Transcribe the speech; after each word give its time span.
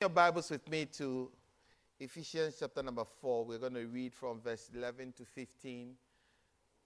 your 0.00 0.08
Bibles 0.08 0.50
with 0.50 0.66
me 0.70 0.86
to 0.86 1.30
Ephesians 1.98 2.56
chapter 2.58 2.82
number 2.82 3.04
4. 3.20 3.44
We're 3.44 3.58
going 3.58 3.74
to 3.74 3.84
read 3.84 4.14
from 4.14 4.40
verse 4.40 4.70
11 4.74 5.12
to 5.18 5.26
15. 5.26 5.92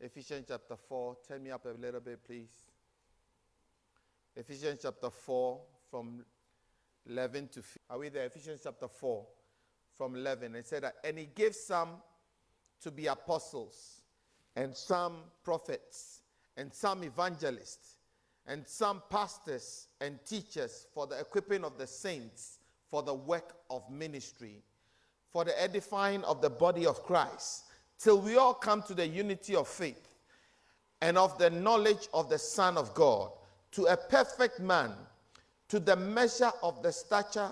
Ephesians 0.00 0.46
chapter 0.48 0.74
4. 0.74 1.16
Turn 1.28 1.44
me 1.44 1.52
up 1.52 1.64
a 1.64 1.80
little 1.80 2.00
bit, 2.00 2.24
please. 2.24 2.50
Ephesians 4.34 4.80
chapter 4.82 5.10
4 5.10 5.60
from 5.88 6.24
11 7.08 7.50
to 7.52 7.62
15. 7.62 7.82
Are 7.88 7.98
we 8.00 8.08
there? 8.08 8.24
Ephesians 8.24 8.62
chapter 8.64 8.88
4 8.88 9.24
from 9.96 10.16
11. 10.16 10.56
It 10.56 10.66
said 10.66 10.82
that, 10.82 10.94
and 11.04 11.16
he 11.16 11.26
gave 11.26 11.54
some 11.54 11.90
to 12.82 12.90
be 12.90 13.06
apostles, 13.06 14.00
and 14.56 14.74
some 14.74 15.18
prophets, 15.44 16.22
and 16.56 16.74
some 16.74 17.04
evangelists, 17.04 17.98
and 18.44 18.66
some 18.66 19.04
pastors 19.08 19.86
and 20.00 20.18
teachers 20.26 20.88
for 20.92 21.06
the 21.06 21.20
equipping 21.20 21.62
of 21.62 21.78
the 21.78 21.86
saints 21.86 22.58
for 22.94 23.02
the 23.02 23.12
work 23.12 23.56
of 23.70 23.82
ministry, 23.90 24.62
for 25.32 25.44
the 25.44 25.60
edifying 25.60 26.22
of 26.22 26.40
the 26.40 26.48
body 26.48 26.86
of 26.86 27.02
Christ, 27.02 27.64
till 27.98 28.20
we 28.20 28.36
all 28.36 28.54
come 28.54 28.82
to 28.82 28.94
the 28.94 29.04
unity 29.04 29.56
of 29.56 29.66
faith 29.66 30.14
and 31.00 31.18
of 31.18 31.36
the 31.36 31.50
knowledge 31.50 32.06
of 32.14 32.30
the 32.30 32.38
Son 32.38 32.78
of 32.78 32.94
God, 32.94 33.32
to 33.72 33.86
a 33.86 33.96
perfect 33.96 34.60
man, 34.60 34.92
to 35.70 35.80
the 35.80 35.96
measure 35.96 36.52
of 36.62 36.84
the 36.84 36.92
stature 36.92 37.50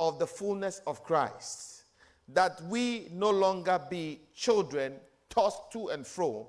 of 0.00 0.18
the 0.18 0.26
fullness 0.26 0.80
of 0.86 1.04
Christ, 1.04 1.82
that 2.28 2.58
we 2.62 3.08
no 3.12 3.28
longer 3.28 3.78
be 3.90 4.20
children 4.34 4.94
tossed 5.28 5.70
to 5.72 5.88
and 5.88 6.06
fro 6.06 6.48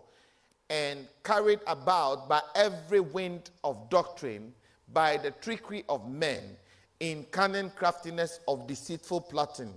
and 0.70 1.05
carried 1.26 1.60
about 1.68 2.30
by 2.30 2.40
every 2.55 3.02
wind 3.02 3.49
of 3.66 3.90
doctrine, 3.90 4.54
by 4.94 5.18
the 5.18 5.32
trickery 5.32 5.84
of 5.90 6.10
men, 6.10 6.55
in 6.99 7.23
cunning 7.31 7.71
craftiness 7.71 8.39
of 8.48 8.67
deceitful 8.67 9.21
plotting. 9.21 9.73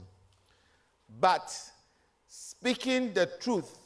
But 1.21 1.55
speaking 2.27 3.13
the 3.13 3.27
truth 3.41 3.79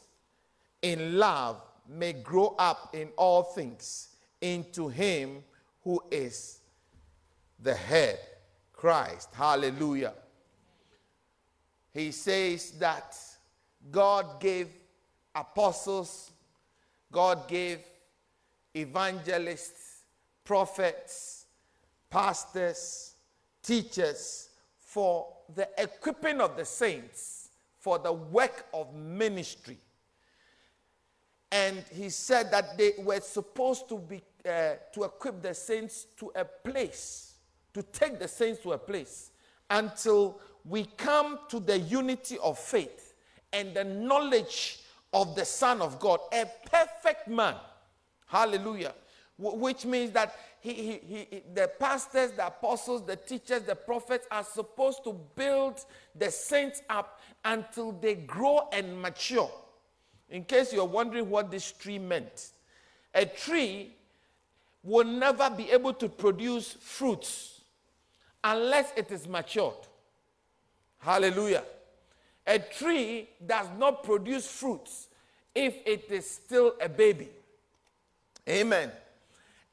in 0.83 1.19
love 1.19 1.61
may 1.88 2.12
grow 2.12 2.55
up 2.58 2.94
in 2.94 3.08
all 3.16 3.42
things 3.42 4.08
into 4.41 4.88
him 4.88 5.42
who 5.83 6.02
is 6.11 6.61
the 7.62 7.74
head, 7.74 8.19
Christ. 8.72 9.28
Hallelujah. 9.34 10.14
He 11.92 12.12
says 12.12 12.72
that 12.72 13.16
God 13.91 14.41
gave 14.41 14.68
apostles, 15.34 16.30
God 17.11 17.48
gave 17.48 17.78
evangelists, 18.74 20.02
prophets, 20.44 21.46
pastors, 22.11 23.16
teachers 23.67 24.50
for 24.78 25.27
the 25.55 25.69
equipping 25.77 26.41
of 26.41 26.56
the 26.56 26.64
saints 26.64 27.50
for 27.86 27.98
the 27.98 28.12
work 28.12 28.67
of 28.73 28.95
ministry. 28.95 29.78
And 31.53 31.84
he 31.92 32.08
said 32.11 32.50
that 32.50 32.77
they 32.77 32.92
were 32.98 33.20
supposed 33.20 33.89
to 33.89 33.98
be 33.98 34.23
uh, 34.45 34.75
to 34.92 35.05
equip 35.05 35.42
the 35.42 35.55
saints 35.55 36.06
to 36.19 36.33
a 36.34 36.45
place, 36.45 37.34
to 37.75 37.83
take 37.83 38.19
the 38.19 38.28
saints 38.28 38.61
to 38.62 38.73
a 38.73 38.78
place 38.78 39.31
until 39.70 40.41
we 40.64 40.84
come 40.97 41.39
to 41.48 41.61
the 41.61 41.78
unity 41.78 42.39
of 42.42 42.58
faith 42.58 43.14
and 43.53 43.75
the 43.75 43.84
knowledge 43.84 44.80
of 45.12 45.34
the 45.34 45.45
Son 45.45 45.80
of 45.80 45.98
God, 45.98 46.20
a 46.33 46.47
perfect 46.69 47.28
man. 47.28 47.55
Hallelujah. 48.27 48.95
Which 49.39 49.84
means 49.84 50.12
that 50.12 50.34
he, 50.61 50.73
he, 50.73 51.01
he, 51.06 51.42
the 51.55 51.70
pastors, 51.79 52.33
the 52.33 52.47
apostles, 52.47 53.05
the 53.05 53.17
teachers, 53.17 53.62
the 53.62 53.75
prophets 53.75 54.27
are 54.31 54.45
supposed 54.45 55.05
to 55.05 55.12
build 55.34 55.84
the 56.15 56.31
saints 56.31 56.83
up 56.89 57.20
until 57.45 57.92
they 57.92 58.14
grow 58.14 58.69
and 58.73 59.01
mature. 59.01 59.51
In 60.31 60.45
case 60.45 60.73
you're 60.73 60.87
wondering 60.87 61.29
what 61.29 61.51
this 61.51 61.70
tree 61.70 61.98
meant, 61.98 62.51
a 63.14 63.27
tree 63.27 63.92
will 64.83 65.05
never 65.05 65.51
be 65.51 65.70
able 65.70 65.92
to 65.92 66.08
produce 66.08 66.73
fruits 66.73 67.61
unless 68.42 68.92
it 68.96 69.11
is 69.11 69.29
matured. 69.29 69.75
Hallelujah. 70.98 71.64
A 72.46 72.58
tree 72.58 73.29
does 73.45 73.67
not 73.79 74.02
produce 74.02 74.46
fruits 74.46 75.08
if 75.55 75.75
it 75.85 76.11
is 76.11 76.29
still 76.29 76.75
a 76.80 76.89
baby. 76.89 77.29
Amen 78.48 78.91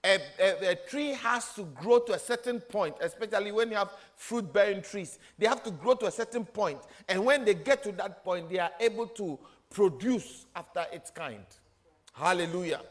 a, 0.04 0.20
a, 0.40 0.72
a, 0.72 0.76
tree 0.76 1.12
has 1.14 1.54
to 1.54 1.64
grow 1.64 2.00
to 2.00 2.14
a 2.14 2.20
certain 2.20 2.60
point, 2.60 2.96
especially 3.02 3.52
when 3.52 3.70
you 3.72 3.78
have 3.78 3.92
fruit 4.16 4.52
bearing 4.52 4.82
trees. 4.82 5.18
They 5.38 5.48
have 5.48 5.64
to 5.64 5.72
grow 5.72 5.94
to 5.96 6.08
a 6.08 6.12
certain 6.12 6.46
point, 6.46 6.80
And 7.08 7.24
when 7.26 7.46
they 7.46 7.54
get 7.54 7.84
to 7.84 7.92
that 7.94 8.24
point, 8.24 8.50
they 8.50 8.60
are 8.60 8.72
able 8.80 9.08
to 9.08 9.40
produce 9.70 10.46
after 10.56 10.86
its 10.92 11.10
kind. 11.10 11.46
Hallelujah. 12.14 12.82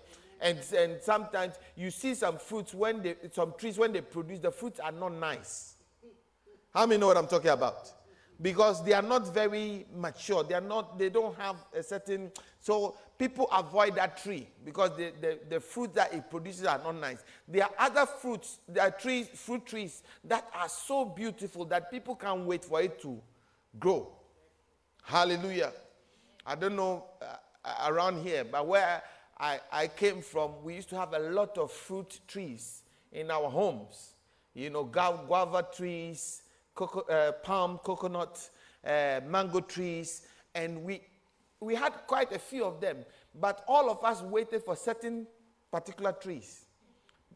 And, 0.40 0.58
and 0.76 1.00
sometimes 1.00 1.54
you 1.76 1.90
see 1.90 2.14
some 2.14 2.38
fruits 2.38 2.74
when 2.74 3.02
they, 3.02 3.14
some 3.32 3.54
trees, 3.56 3.78
when 3.78 3.92
they 3.92 4.00
produce, 4.00 4.40
the 4.40 4.50
fruits 4.50 4.80
are 4.80 4.90
not 4.90 5.12
nice. 5.12 5.76
How 6.74 6.86
many 6.86 6.98
know 6.98 7.08
what 7.08 7.16
I'm 7.18 7.26
talking 7.26 7.50
about? 7.50 7.92
Because 8.42 8.84
they 8.84 8.92
are 8.92 9.02
not 9.02 9.32
very 9.32 9.86
mature. 9.94 10.42
They 10.42 10.54
are 10.54 10.60
not, 10.60 10.98
they 10.98 11.08
don't 11.08 11.38
have 11.38 11.56
a 11.72 11.82
certain, 11.82 12.32
so 12.58 12.96
people 13.16 13.48
avoid 13.52 13.94
that 13.94 14.20
tree 14.20 14.48
because 14.64 14.96
the, 14.96 15.12
the, 15.20 15.38
the 15.48 15.60
fruit 15.60 15.94
that 15.94 16.12
it 16.12 16.28
produces 16.28 16.64
are 16.66 16.78
not 16.78 16.96
nice. 16.96 17.18
There 17.46 17.62
are 17.62 17.70
other 17.78 18.04
fruits, 18.04 18.58
there 18.68 18.82
are 18.82 18.90
trees, 18.90 19.28
fruit 19.28 19.64
trees 19.64 20.02
that 20.24 20.44
are 20.52 20.68
so 20.68 21.04
beautiful 21.04 21.64
that 21.66 21.88
people 21.88 22.16
can't 22.16 22.44
wait 22.44 22.64
for 22.64 22.82
it 22.82 23.00
to 23.02 23.20
grow. 23.78 24.10
Hallelujah. 25.04 25.72
I 26.44 26.56
don't 26.56 26.74
know 26.74 27.04
uh, 27.20 27.90
around 27.90 28.24
here, 28.26 28.42
but 28.44 28.66
where 28.66 29.02
I, 29.38 29.60
I 29.70 29.86
came 29.86 30.20
from, 30.20 30.52
we 30.64 30.74
used 30.74 30.88
to 30.90 30.96
have 30.96 31.14
a 31.14 31.18
lot 31.18 31.58
of 31.58 31.70
fruit 31.70 32.20
trees 32.26 32.82
in 33.12 33.30
our 33.30 33.48
homes. 33.48 34.14
You 34.54 34.70
know, 34.70 34.84
guava 34.84 35.66
trees, 35.74 36.41
coco, 36.74 37.00
uh, 37.00 37.32
palm, 37.32 37.78
coconut, 37.78 38.50
uh, 38.86 39.20
mango 39.26 39.60
trees, 39.60 40.22
and 40.54 40.82
we 40.82 41.00
we 41.60 41.74
had 41.76 41.92
quite 42.08 42.32
a 42.32 42.38
few 42.38 42.64
of 42.64 42.80
them, 42.80 43.04
but 43.40 43.64
all 43.68 43.88
of 43.88 44.02
us 44.04 44.20
waited 44.20 44.64
for 44.64 44.74
certain 44.74 45.26
particular 45.70 46.12
trees. 46.12 46.66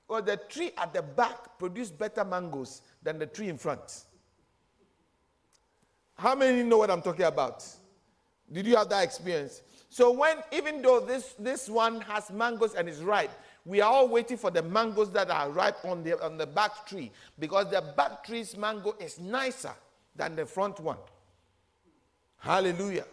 Or 0.08 0.20
the 0.20 0.36
tree 0.36 0.72
at 0.76 0.92
the 0.92 1.02
back 1.02 1.58
produced 1.58 1.96
better 1.98 2.24
mangoes 2.24 2.82
than 3.02 3.18
the 3.18 3.26
tree 3.26 3.48
in 3.48 3.56
front. 3.56 4.04
How 6.16 6.34
many 6.34 6.62
know 6.62 6.78
what 6.78 6.90
I'm 6.90 7.02
talking 7.02 7.24
about? 7.24 7.64
Did 8.50 8.66
you 8.66 8.76
have 8.76 8.88
that 8.88 9.04
experience? 9.04 9.62
So 9.88 10.10
when 10.10 10.38
even 10.52 10.82
though 10.82 11.00
this, 11.00 11.34
this 11.38 11.68
one 11.68 12.00
has 12.02 12.30
mangoes 12.30 12.74
and 12.74 12.88
is 12.88 13.02
ripe, 13.02 13.30
we 13.66 13.80
are 13.80 13.92
all 13.92 14.08
waiting 14.08 14.36
for 14.36 14.50
the 14.50 14.62
mangoes 14.62 15.10
that 15.10 15.28
are 15.28 15.50
ripe 15.50 15.84
on 15.84 16.04
the 16.04 16.22
on 16.24 16.38
the 16.38 16.46
back 16.46 16.86
tree 16.86 17.10
because 17.38 17.68
the 17.70 17.82
back 17.96 18.24
tree's 18.24 18.56
mango 18.56 18.94
is 19.00 19.18
nicer 19.18 19.74
than 20.14 20.36
the 20.36 20.46
front 20.46 20.78
one. 20.78 20.96
Hallelujah. 22.38 23.04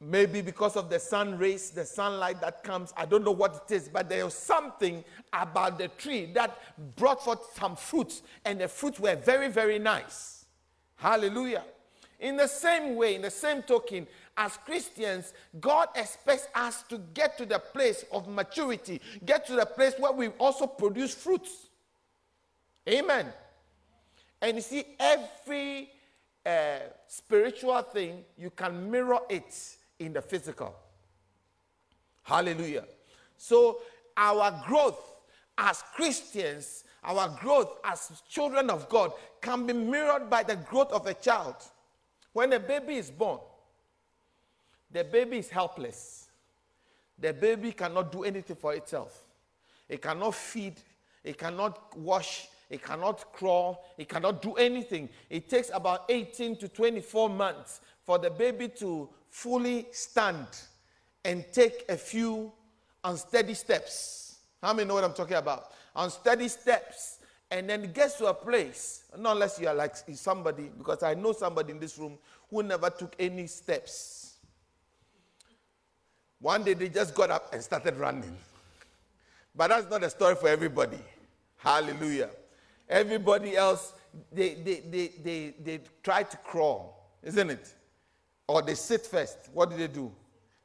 Maybe 0.00 0.40
because 0.40 0.76
of 0.76 0.90
the 0.90 0.98
sun 0.98 1.38
rays, 1.38 1.70
the 1.70 1.84
sunlight 1.84 2.40
that 2.40 2.64
comes. 2.64 2.92
I 2.96 3.04
don't 3.04 3.22
know 3.22 3.30
what 3.30 3.66
it 3.68 3.74
is, 3.74 3.88
but 3.88 4.08
there 4.08 4.24
was 4.24 4.34
something 4.34 5.04
about 5.32 5.78
the 5.78 5.88
tree 5.88 6.32
that 6.32 6.58
brought 6.96 7.22
forth 7.22 7.54
some 7.54 7.76
fruits, 7.76 8.22
and 8.44 8.60
the 8.60 8.66
fruits 8.66 8.98
were 8.98 9.14
very, 9.14 9.48
very 9.48 9.78
nice. 9.78 10.46
Hallelujah. 10.96 11.62
In 12.18 12.36
the 12.36 12.48
same 12.48 12.96
way, 12.96 13.14
in 13.14 13.22
the 13.22 13.30
same 13.30 13.62
token, 13.62 14.06
as 14.36 14.56
Christians, 14.64 15.34
God 15.60 15.88
expects 15.94 16.48
us 16.54 16.82
to 16.84 16.98
get 17.12 17.36
to 17.38 17.46
the 17.46 17.58
place 17.58 18.04
of 18.10 18.28
maturity, 18.28 19.00
get 19.24 19.46
to 19.46 19.54
the 19.54 19.66
place 19.66 19.94
where 19.98 20.12
we 20.12 20.28
also 20.28 20.66
produce 20.66 21.14
fruits. 21.14 21.68
Amen. 22.88 23.26
And 24.40 24.56
you 24.56 24.62
see, 24.62 24.84
every 24.98 25.90
uh, 26.44 26.78
spiritual 27.06 27.80
thing, 27.82 28.24
you 28.36 28.50
can 28.50 28.90
mirror 28.90 29.20
it 29.28 29.54
in 29.98 30.12
the 30.12 30.22
physical. 30.22 30.74
Hallelujah. 32.22 32.84
So, 33.36 33.78
our 34.16 34.62
growth 34.66 35.12
as 35.58 35.82
Christians, 35.94 36.84
our 37.04 37.28
growth 37.40 37.78
as 37.84 38.22
children 38.28 38.70
of 38.70 38.88
God, 38.88 39.12
can 39.40 39.66
be 39.66 39.72
mirrored 39.72 40.30
by 40.30 40.42
the 40.42 40.56
growth 40.56 40.90
of 40.92 41.06
a 41.06 41.14
child. 41.14 41.56
When 42.32 42.52
a 42.52 42.58
baby 42.58 42.94
is 42.94 43.10
born, 43.10 43.40
the 44.92 45.04
baby 45.04 45.38
is 45.38 45.48
helpless. 45.48 46.28
The 47.18 47.32
baby 47.32 47.72
cannot 47.72 48.12
do 48.12 48.24
anything 48.24 48.56
for 48.56 48.74
itself. 48.74 49.24
It 49.88 50.02
cannot 50.02 50.34
feed, 50.34 50.80
it 51.24 51.38
cannot 51.38 51.96
wash, 51.96 52.48
it 52.68 52.82
cannot 52.82 53.32
crawl, 53.32 53.84
it 53.98 54.08
cannot 54.08 54.42
do 54.42 54.54
anything. 54.54 55.08
It 55.30 55.48
takes 55.48 55.70
about 55.72 56.04
18 56.08 56.56
to 56.56 56.68
24 56.68 57.28
months 57.28 57.80
for 58.02 58.18
the 58.18 58.30
baby 58.30 58.68
to 58.78 59.08
fully 59.28 59.86
stand 59.92 60.46
and 61.24 61.44
take 61.52 61.84
a 61.88 61.96
few 61.96 62.52
unsteady 63.04 63.54
steps. 63.54 64.38
How 64.62 64.72
many 64.72 64.88
know 64.88 64.94
what 64.94 65.04
I'm 65.04 65.12
talking 65.12 65.36
about? 65.36 65.72
Unsteady 65.94 66.48
steps 66.48 67.18
and 67.50 67.68
then 67.68 67.84
it 67.84 67.92
gets 67.92 68.14
to 68.14 68.26
a 68.26 68.34
place, 68.34 69.04
not 69.18 69.32
unless 69.32 69.60
you 69.60 69.68
are 69.68 69.74
like 69.74 69.94
somebody, 69.96 70.70
because 70.76 71.02
I 71.02 71.12
know 71.12 71.32
somebody 71.32 71.72
in 71.72 71.78
this 71.78 71.98
room 71.98 72.16
who 72.50 72.62
never 72.62 72.88
took 72.88 73.14
any 73.18 73.46
steps. 73.46 74.21
One 76.42 76.64
day 76.64 76.74
they 76.74 76.88
just 76.88 77.14
got 77.14 77.30
up 77.30 77.54
and 77.54 77.62
started 77.62 77.96
running. 77.96 78.36
But 79.54 79.68
that's 79.68 79.88
not 79.88 80.02
a 80.02 80.10
story 80.10 80.34
for 80.34 80.48
everybody. 80.48 80.98
Hallelujah. 81.56 82.30
Everybody 82.88 83.56
else, 83.56 83.94
they, 84.32 84.54
they, 84.54 84.80
they, 84.80 85.12
they, 85.22 85.54
they 85.62 85.80
try 86.02 86.24
to 86.24 86.36
crawl, 86.38 87.16
isn't 87.22 87.48
it? 87.48 87.72
Or 88.48 88.60
they 88.60 88.74
sit 88.74 89.06
first. 89.06 89.50
What 89.54 89.70
do 89.70 89.76
they 89.76 89.86
do? 89.86 90.10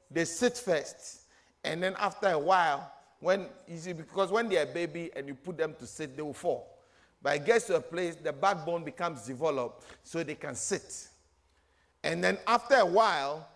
They 0.09 0.25
sit 0.25 0.57
first. 0.57 1.21
And 1.63 1.83
then 1.83 1.95
after 2.00 2.30
a 2.30 2.39
while, 2.39 2.91
when 3.19 3.45
you 3.68 3.77
see, 3.77 3.94
because 3.94 4.31
when 4.31 4.50
they're 4.50 4.63
a 4.63 4.73
baby 4.73 5.12
and 5.15 5.27
you 5.27 5.35
put 5.35 5.57
them 5.57 5.75
to 5.77 5.85
sit, 5.85 6.15
they 6.15 6.23
will 6.23 6.33
fall. 6.33 6.80
But 7.21 7.35
it 7.35 7.45
gets 7.45 7.68
to 7.68 7.75
a 7.75 7.81
place, 7.81 8.15
the 8.15 8.33
backbone 8.33 8.83
becomes 8.83 9.27
developed 9.27 9.85
so 10.03 10.23
they 10.23 10.35
can 10.35 10.56
sit. 10.56 11.07
And 12.03 12.23
then 12.23 12.39
after 12.47 12.75
a 12.75 12.85
while, 12.85 13.47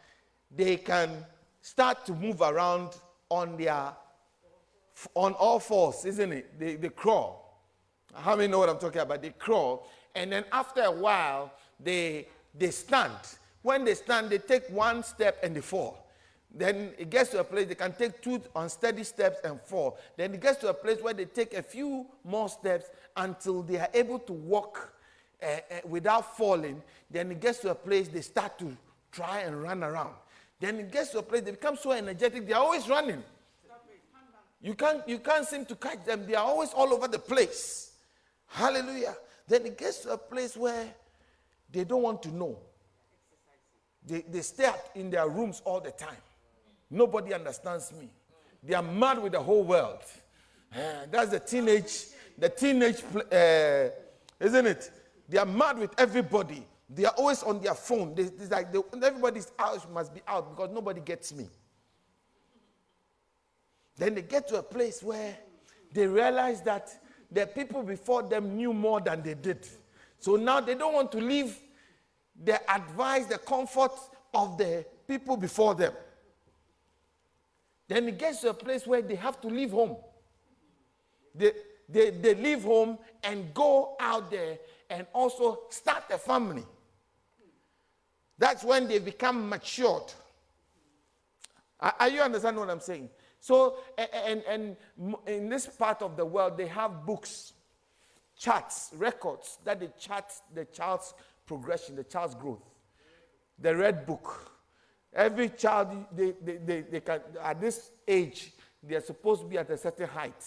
they 0.56 0.78
can 0.78 1.26
start 1.62 2.06
to 2.06 2.14
move 2.14 2.42
around 2.42 2.96
on 3.30 3.58
their 3.58 3.94
on 5.16 5.34
all 5.34 5.60
fours, 5.60 6.06
isn't 6.06 6.32
it? 6.32 6.60
They, 6.60 6.76
they 6.76 6.90
crawl. 6.90 7.64
How 8.14 8.36
many 8.36 8.50
know 8.50 8.60
what 8.60 8.70
I'm 8.70 8.78
talking 8.78 9.02
about? 9.02 9.22
They 9.22 9.30
crawl. 9.30 9.88
And 10.14 10.32
then 10.32 10.44
after 10.52 10.82
a 10.82 10.92
while, 10.92 11.54
they 11.80 12.28
they 12.54 12.72
stand. 12.72 13.16
When 13.62 13.86
they 13.86 13.94
stand, 13.96 14.30
they 14.30 14.40
take 14.40 14.70
one 14.70 15.04
step 15.04 15.38
and 15.44 15.56
they 15.56 15.62
fall. 15.62 16.08
Then 16.54 16.92
it 16.98 17.10
gets 17.10 17.30
to 17.30 17.40
a 17.40 17.44
place 17.44 17.68
they 17.68 17.76
can 17.76 17.94
take 17.94 18.22
two 18.22 18.42
unsteady 18.56 19.04
steps 19.04 19.40
and 19.44 19.62
fall. 19.62 19.98
Then 20.18 20.34
it 20.34 20.42
gets 20.42 20.60
to 20.62 20.70
a 20.70 20.74
place 20.74 21.02
where 21.02 21.14
they 21.14 21.26
take 21.26 21.54
a 21.54 21.64
few 21.64 22.06
more 22.26 22.50
steps 22.50 22.88
until 23.16 23.64
they 23.64 23.78
are 23.80 23.88
able 23.94 24.20
to 24.20 24.34
walk 24.34 24.94
uh, 25.42 25.46
uh, 25.46 25.58
without 25.86 26.36
falling. 26.36 26.82
Then 27.10 27.32
it 27.32 27.40
gets 27.40 27.60
to 27.60 27.72
a 27.72 27.76
place 27.76 28.10
they 28.10 28.22
start 28.22 28.60
to 28.60 28.76
try 29.12 29.40
and 29.40 29.64
run 29.64 29.84
around. 29.84 30.16
Then 30.62 30.80
it 30.80 30.92
gets 30.92 31.10
to 31.10 31.20
a 31.20 31.24
place 31.24 31.42
they 31.42 31.52
become 31.52 31.76
so 31.76 31.92
energetic, 31.92 32.48
they 32.48 32.54
are 32.54 32.64
always 32.64 32.88
running. 32.88 33.24
You 34.62 34.76
can't, 34.76 35.02
you 35.10 35.18
can't 35.18 35.46
seem 35.48 35.66
to 35.66 35.76
catch 35.76 36.06
them. 36.06 36.28
They 36.28 36.36
are 36.36 36.46
always 36.46 36.70
all 36.70 36.94
over 36.94 37.08
the 37.08 37.18
place. 37.18 37.94
Hallelujah. 38.46 39.16
Then 39.48 39.66
it 39.66 39.76
gets 39.76 40.02
to 40.02 40.12
a 40.12 40.18
place 40.20 40.56
where 40.56 40.88
they 41.72 41.84
don't 41.84 42.04
want 42.04 42.22
to 42.24 42.30
know. 42.30 42.60
They, 44.06 44.22
they 44.22 44.42
stay 44.42 44.70
in 44.94 45.10
their 45.10 45.28
rooms 45.28 45.64
all 45.66 45.82
the 45.82 45.90
time. 45.90 46.22
Nobody 46.92 47.34
understands 47.34 47.92
me. 48.00 48.10
They 48.62 48.76
are 48.76 48.84
mad 48.84 49.20
with 49.20 49.32
the 49.32 49.42
whole 49.42 49.64
world. 49.64 50.04
Uh, 50.76 51.08
that's 51.10 51.32
the 51.32 51.40
teenage, 51.40 52.06
the 52.38 52.50
teenage, 52.50 53.02
uh, 53.32 53.90
isn't 54.40 54.68
it? 54.68 54.92
They 55.28 55.40
are 55.40 55.46
mad 55.46 55.80
with 55.80 55.92
everybody. 55.98 56.68
They 56.94 57.06
are 57.06 57.14
always 57.18 57.42
on 57.44 57.62
their 57.62 57.74
phone. 57.74 58.16
They, 58.16 58.30
like 58.50 58.72
they, 58.72 58.80
everybody's 59.06 59.52
house 59.58 59.88
must 59.94 60.14
be 60.14 60.22
out 60.28 60.56
because 60.56 60.74
nobody 60.74 61.00
gets 61.00 61.34
me. 61.34 61.48
Then 63.98 64.16
they 64.16 64.22
get 64.22 64.48
to 64.50 64.58
a 64.58 64.64
place 64.64 65.02
where 65.02 65.38
they 65.94 66.08
realize 66.08 66.62
that 66.64 66.90
the 67.32 67.48
people 67.48 67.84
before 67.84 68.24
them 68.24 68.56
knew 68.58 68.74
more 68.74 69.00
than 69.00 69.22
they 69.22 69.36
did. 69.36 69.68
So 70.20 70.36
now 70.36 70.60
they 70.60 70.76
don't 70.76 70.94
want 70.94 71.12
to 71.14 71.18
leave 71.20 71.58
the 72.44 72.60
advice, 72.72 73.26
the 73.26 73.38
comfort 73.38 73.92
of 74.34 74.58
the 74.58 74.86
people 75.08 75.38
before 75.38 75.76
them. 75.76 75.94
Then 77.88 78.08
it 78.08 78.18
gets 78.18 78.42
to 78.42 78.50
a 78.50 78.54
place 78.54 78.86
where 78.86 79.02
they 79.02 79.16
have 79.16 79.40
to 79.42 79.48
leave 79.48 79.72
home. 79.72 79.98
They, 81.36 81.52
they, 81.88 82.10
they 82.10 82.36
leave 82.36 82.64
home 82.64 82.98
and 83.24 83.54
go 83.54 83.96
out 84.00 84.30
there 84.30 84.58
and 84.90 85.08
also 85.14 85.62
start 85.70 86.04
a 86.12 86.18
family. 86.18 86.66
That's 88.42 88.64
when 88.64 88.88
they 88.88 88.98
become 88.98 89.48
matured. 89.48 90.12
Are, 91.80 92.10
you 92.10 92.22
understanding 92.22 92.60
what 92.60 92.72
I'm 92.72 92.80
saying? 92.80 93.08
So, 93.40 93.78
and, 94.26 94.42
and 94.50 94.76
in 95.28 95.48
this 95.48 95.68
part 95.68 96.02
of 96.02 96.18
the 96.18 96.26
world, 96.26 96.58
they 96.58 96.66
have 96.66 97.06
books, 97.06 97.54
charts, 98.36 98.90
records 98.98 99.60
that 99.64 99.80
they 99.80 99.90
chart 100.00 100.26
the 100.56 100.66
child's 100.66 101.14
progression, 101.46 101.96
the 101.96 102.04
child's 102.04 102.34
growth. 102.34 102.64
The 103.60 103.76
red 103.76 104.08
book. 104.08 104.52
Every 105.14 105.50
child, 105.50 106.06
they, 106.12 106.34
they, 106.44 106.58
they, 106.58 106.82
they 106.82 107.00
can, 107.02 107.22
at 107.44 107.62
this 107.62 107.92
age, 108.08 108.54
they 108.82 108.96
are 108.96 109.02
supposed 109.02 109.42
to 109.44 109.48
be 109.48 109.60
at 109.60 109.70
a 109.70 109.78
certain 109.78 110.08
height. 110.08 110.44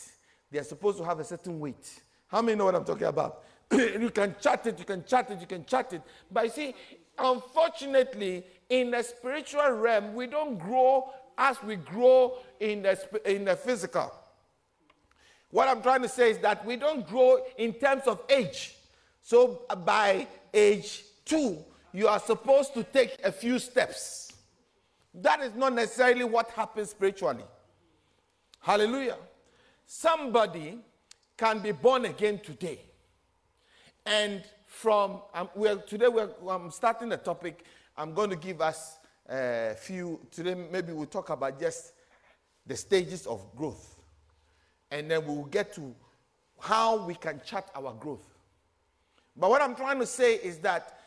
They 0.50 0.58
are 0.58 0.64
supposed 0.64 0.98
to 0.98 1.04
have 1.04 1.20
a 1.20 1.24
certain 1.24 1.60
weight. 1.60 2.00
How 2.26 2.42
many 2.42 2.58
know 2.58 2.64
what 2.64 2.74
I'm 2.74 2.84
talking 2.84 3.06
about? 3.06 3.44
you 3.72 4.10
can 4.10 4.34
chart 4.40 4.66
it, 4.66 4.80
you 4.80 4.84
can 4.84 5.04
chart 5.04 5.30
it, 5.30 5.40
you 5.40 5.46
can 5.46 5.64
chart 5.64 5.92
it. 5.92 6.02
But 6.28 6.44
you 6.46 6.50
see, 6.50 6.74
unfortunately, 7.18 8.44
in 8.68 8.90
the 8.90 9.02
spiritual 9.02 9.70
realm, 9.70 10.14
we 10.14 10.26
don't 10.26 10.58
grow 10.58 11.12
as 11.36 11.62
we 11.62 11.76
grow 11.76 12.38
in 12.60 12.82
the, 12.82 12.98
in 13.26 13.44
the 13.44 13.56
physical. 13.56 14.12
What 15.50 15.68
I'm 15.68 15.82
trying 15.82 16.02
to 16.02 16.08
say 16.08 16.30
is 16.30 16.38
that 16.38 16.64
we 16.66 16.76
don't 16.76 17.06
grow 17.06 17.38
in 17.58 17.74
terms 17.74 18.04
of 18.06 18.20
age. 18.28 18.74
So 19.22 19.62
uh, 19.70 19.76
by 19.76 20.26
age 20.52 21.04
two, 21.24 21.58
you 21.92 22.08
are 22.08 22.18
supposed 22.18 22.74
to 22.74 22.82
take 22.82 23.18
a 23.22 23.30
few 23.30 23.58
steps. 23.58 24.32
That 25.14 25.40
is 25.42 25.54
not 25.54 25.72
necessarily 25.72 26.24
what 26.24 26.50
happens 26.50 26.90
spiritually. 26.90 27.44
Hallelujah. 28.60 29.16
Somebody 29.86 30.78
can 31.36 31.60
be 31.60 31.70
born 31.70 32.06
again 32.06 32.40
today. 32.40 32.80
And 34.04 34.42
from, 34.74 35.22
um, 35.32 35.48
well, 35.54 35.78
today 35.78 36.08
we're, 36.08 36.30
I'm 36.48 36.70
starting 36.70 37.12
a 37.12 37.16
topic. 37.16 37.64
I'm 37.96 38.12
going 38.12 38.30
to 38.30 38.36
give 38.36 38.60
us 38.60 38.98
a 39.28 39.74
few, 39.78 40.20
today 40.30 40.54
maybe 40.54 40.92
we'll 40.92 41.06
talk 41.06 41.30
about 41.30 41.58
just 41.60 41.92
the 42.66 42.76
stages 42.76 43.26
of 43.26 43.44
growth. 43.56 44.02
And 44.90 45.10
then 45.10 45.26
we'll 45.26 45.44
get 45.44 45.74
to 45.76 45.94
how 46.60 47.06
we 47.06 47.14
can 47.14 47.40
chart 47.44 47.66
our 47.74 47.94
growth. 47.94 48.26
But 49.36 49.50
what 49.50 49.62
I'm 49.62 49.74
trying 49.74 50.00
to 50.00 50.06
say 50.06 50.34
is 50.34 50.58
that 50.58 50.98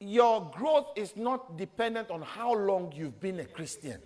your 0.00 0.50
growth 0.54 0.88
is 0.96 1.14
not 1.14 1.56
dependent 1.56 2.10
on 2.10 2.22
how 2.22 2.54
long 2.54 2.92
you've 2.94 3.20
been 3.20 3.38
a 3.40 3.44
Christian. 3.44 4.00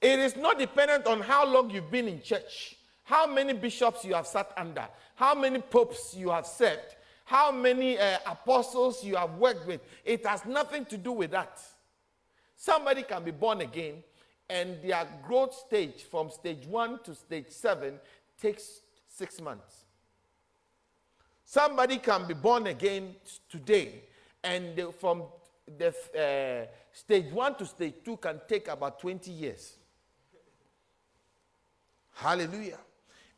It 0.00 0.18
is 0.18 0.36
not 0.36 0.58
dependent 0.58 1.06
on 1.06 1.20
how 1.20 1.46
long 1.46 1.70
you've 1.70 1.90
been 1.90 2.06
in 2.06 2.20
church, 2.20 2.76
how 3.02 3.26
many 3.26 3.54
bishops 3.54 4.04
you 4.04 4.14
have 4.14 4.26
sat 4.26 4.52
under, 4.56 4.86
how 5.16 5.34
many 5.34 5.60
popes 5.60 6.14
you 6.16 6.30
have 6.30 6.46
served, 6.46 6.96
how 7.24 7.50
many 7.50 7.98
uh, 7.98 8.18
apostles 8.26 9.02
you 9.02 9.16
have 9.16 9.34
worked 9.34 9.66
with. 9.66 9.80
It 10.04 10.26
has 10.26 10.44
nothing 10.44 10.84
to 10.86 10.98
do 10.98 11.12
with 11.12 11.30
that. 11.30 11.60
Somebody 12.56 13.02
can 13.02 13.24
be 13.24 13.30
born 13.30 13.62
again, 13.62 14.02
and 14.48 14.80
their 14.82 15.06
growth 15.26 15.54
stage 15.54 16.04
from 16.10 16.30
stage 16.30 16.66
one 16.66 17.00
to 17.04 17.14
stage 17.14 17.48
seven 17.48 17.98
takes 18.40 18.80
six 19.08 19.40
months. 19.40 19.84
Somebody 21.44 21.98
can 21.98 22.26
be 22.26 22.34
born 22.34 22.66
again 22.66 23.14
today 23.48 24.02
and 24.42 24.80
from 24.98 25.24
the 25.78 25.88
uh, 25.88 26.66
stage 26.92 27.32
one 27.32 27.54
to 27.56 27.66
stage 27.66 27.94
two 28.04 28.16
can 28.16 28.40
take 28.48 28.68
about 28.68 28.98
20 29.00 29.30
years. 29.30 29.74
Hallelujah. 32.14 32.78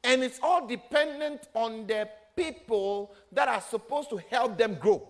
And 0.05 0.23
it's 0.23 0.39
all 0.43 0.67
dependent 0.67 1.49
on 1.55 1.87
the 1.87 2.09
people 2.37 3.15
that 3.33 3.49
are 3.49 3.61
supposed 3.61 4.11
to 4.11 4.19
help 4.31 4.59
them 4.59 4.75
grow. 4.75 5.09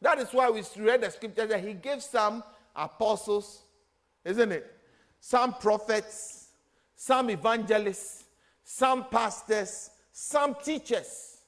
That 0.00 0.18
is 0.18 0.28
why 0.32 0.48
we 0.48 0.62
read 0.78 1.02
the 1.02 1.10
scripture 1.10 1.46
that 1.46 1.62
he 1.62 1.74
gave 1.74 2.02
some 2.02 2.44
apostles, 2.74 3.62
isn't 4.24 4.52
it? 4.52 4.76
Some 5.20 5.54
prophets, 5.54 6.48
some 6.94 7.30
evangelists, 7.30 8.24
some 8.62 9.06
pastors, 9.10 9.90
some 10.12 10.54
teachers, 10.62 11.38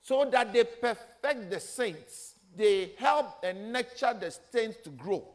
so 0.00 0.24
that 0.30 0.52
they 0.52 0.64
perfect 0.64 1.50
the 1.50 1.60
saints 1.60 2.32
they 2.56 2.92
help 2.98 3.42
and 3.42 3.72
nurture 3.72 4.14
the 4.18 4.34
saints 4.50 4.78
to 4.84 4.90
grow. 4.90 5.26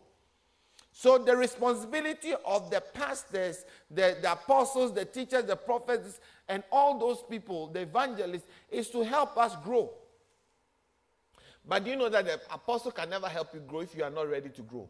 So 0.91 1.17
the 1.17 1.35
responsibility 1.35 2.33
of 2.45 2.71
the 2.71 2.81
pastors, 2.81 3.65
the, 3.89 4.17
the 4.21 4.31
apostles, 4.31 4.93
the 4.93 5.05
teachers, 5.05 5.45
the 5.45 5.55
prophets, 5.55 6.19
and 6.49 6.63
all 6.71 6.97
those 6.97 7.23
people, 7.29 7.67
the 7.67 7.81
evangelists, 7.81 8.47
is 8.69 8.89
to 8.91 9.03
help 9.03 9.37
us 9.37 9.55
grow. 9.63 9.91
But 11.67 11.83
do 11.83 11.89
you 11.91 11.97
know 11.97 12.09
that 12.09 12.25
the 12.25 12.39
apostle 12.51 12.91
can 12.91 13.09
never 13.09 13.27
help 13.27 13.53
you 13.53 13.59
grow 13.59 13.81
if 13.81 13.95
you 13.95 14.03
are 14.03 14.09
not 14.09 14.29
ready 14.29 14.49
to 14.49 14.61
grow? 14.61 14.87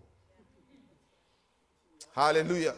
Hallelujah. 2.14 2.76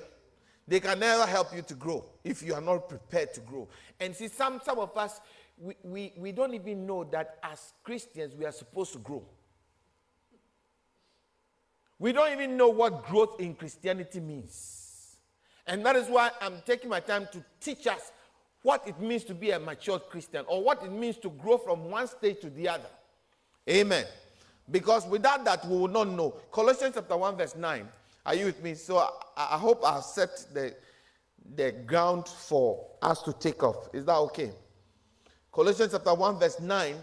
They 0.67 0.79
can 0.79 0.99
never 0.99 1.25
help 1.25 1.53
you 1.53 1.61
to 1.63 1.73
grow 1.73 2.05
if 2.23 2.43
you 2.43 2.53
are 2.53 2.61
not 2.61 2.87
prepared 2.87 3.33
to 3.33 3.41
grow. 3.41 3.67
And 3.99 4.15
see, 4.15 4.27
some, 4.27 4.61
some 4.63 4.79
of 4.79 4.95
us, 4.95 5.19
we, 5.57 5.75
we, 5.83 6.13
we 6.15 6.31
don't 6.31 6.53
even 6.53 6.85
know 6.85 7.03
that 7.05 7.37
as 7.43 7.73
Christians 7.83 8.35
we 8.35 8.45
are 8.45 8.51
supposed 8.51 8.93
to 8.93 8.99
grow. 8.99 9.23
We 11.97 12.13
don't 12.13 12.31
even 12.31 12.55
know 12.55 12.69
what 12.69 13.05
growth 13.05 13.41
in 13.41 13.55
Christianity 13.55 14.21
means. 14.21 15.17
And 15.67 15.85
that 15.85 15.95
is 15.97 16.07
why 16.07 16.31
I'm 16.39 16.61
taking 16.65 16.89
my 16.89 17.01
time 17.01 17.27
to 17.33 17.43
teach 17.59 17.85
us 17.87 18.11
what 18.63 18.87
it 18.87 18.99
means 18.99 19.23
to 19.25 19.33
be 19.33 19.51
a 19.51 19.59
matured 19.59 20.01
Christian 20.09 20.45
or 20.47 20.63
what 20.63 20.83
it 20.83 20.91
means 20.91 21.17
to 21.17 21.29
grow 21.29 21.57
from 21.57 21.89
one 21.89 22.07
stage 22.07 22.39
to 22.41 22.49
the 22.49 22.67
other. 22.67 22.89
Amen. 23.69 24.05
Because 24.69 25.07
without 25.07 25.45
that, 25.45 25.65
we 25.65 25.77
will 25.77 25.87
not 25.87 26.09
know. 26.09 26.31
Colossians 26.51 26.95
chapter 26.95 27.17
1, 27.17 27.37
verse 27.37 27.55
9. 27.55 27.87
Are 28.25 28.35
you 28.35 28.45
with 28.45 28.61
me? 28.61 28.75
So 28.75 28.97
I, 28.97 29.09
I 29.37 29.57
hope 29.57 29.83
I've 29.85 30.03
set 30.03 30.45
the, 30.53 30.75
the 31.55 31.71
ground 31.71 32.27
for 32.27 32.85
us 33.01 33.21
to 33.23 33.33
take 33.33 33.63
off. 33.63 33.89
Is 33.93 34.05
that 34.05 34.15
okay? 34.15 34.51
Colossians 35.51 35.93
chapter 35.93 36.13
1, 36.13 36.39
verse 36.39 36.59
9 36.59 36.95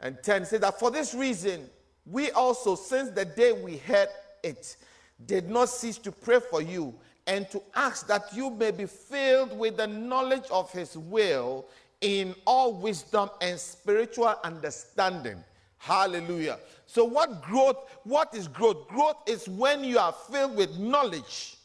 and 0.00 0.22
10 0.22 0.44
say 0.44 0.58
that 0.58 0.78
for 0.78 0.90
this 0.90 1.14
reason, 1.14 1.68
we 2.04 2.30
also, 2.32 2.74
since 2.74 3.10
the 3.10 3.24
day 3.24 3.52
we 3.52 3.78
heard 3.78 4.08
it, 4.42 4.76
did 5.24 5.48
not 5.48 5.68
cease 5.68 5.98
to 5.98 6.12
pray 6.12 6.38
for 6.50 6.60
you 6.60 6.94
and 7.26 7.50
to 7.50 7.62
ask 7.74 8.06
that 8.06 8.32
you 8.32 8.50
may 8.50 8.70
be 8.70 8.86
filled 8.86 9.56
with 9.58 9.76
the 9.76 9.86
knowledge 9.86 10.44
of 10.50 10.70
his 10.72 10.96
will 10.96 11.66
in 12.00 12.34
all 12.46 12.72
wisdom 12.74 13.30
and 13.40 13.58
spiritual 13.58 14.34
understanding. 14.44 15.42
Hallelujah. 15.78 16.58
So, 16.86 17.04
what 17.04 17.42
growth? 17.42 17.76
What 18.04 18.34
is 18.34 18.48
growth? 18.48 18.88
Growth 18.88 19.16
is 19.26 19.48
when 19.48 19.84
you 19.84 19.98
are 19.98 20.12
filled 20.12 20.56
with 20.56 20.78
knowledge 20.78 21.56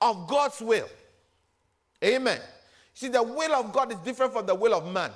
of 0.00 0.26
God's 0.28 0.60
will. 0.60 0.88
Amen. 2.04 2.40
See, 2.94 3.08
the 3.08 3.22
will 3.22 3.52
of 3.52 3.72
God 3.72 3.92
is 3.92 3.98
different 3.98 4.32
from 4.32 4.46
the 4.46 4.54
will 4.54 4.74
of 4.74 4.92
man. 4.92 5.10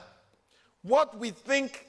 What 0.82 1.18
we 1.18 1.30
think 1.30 1.87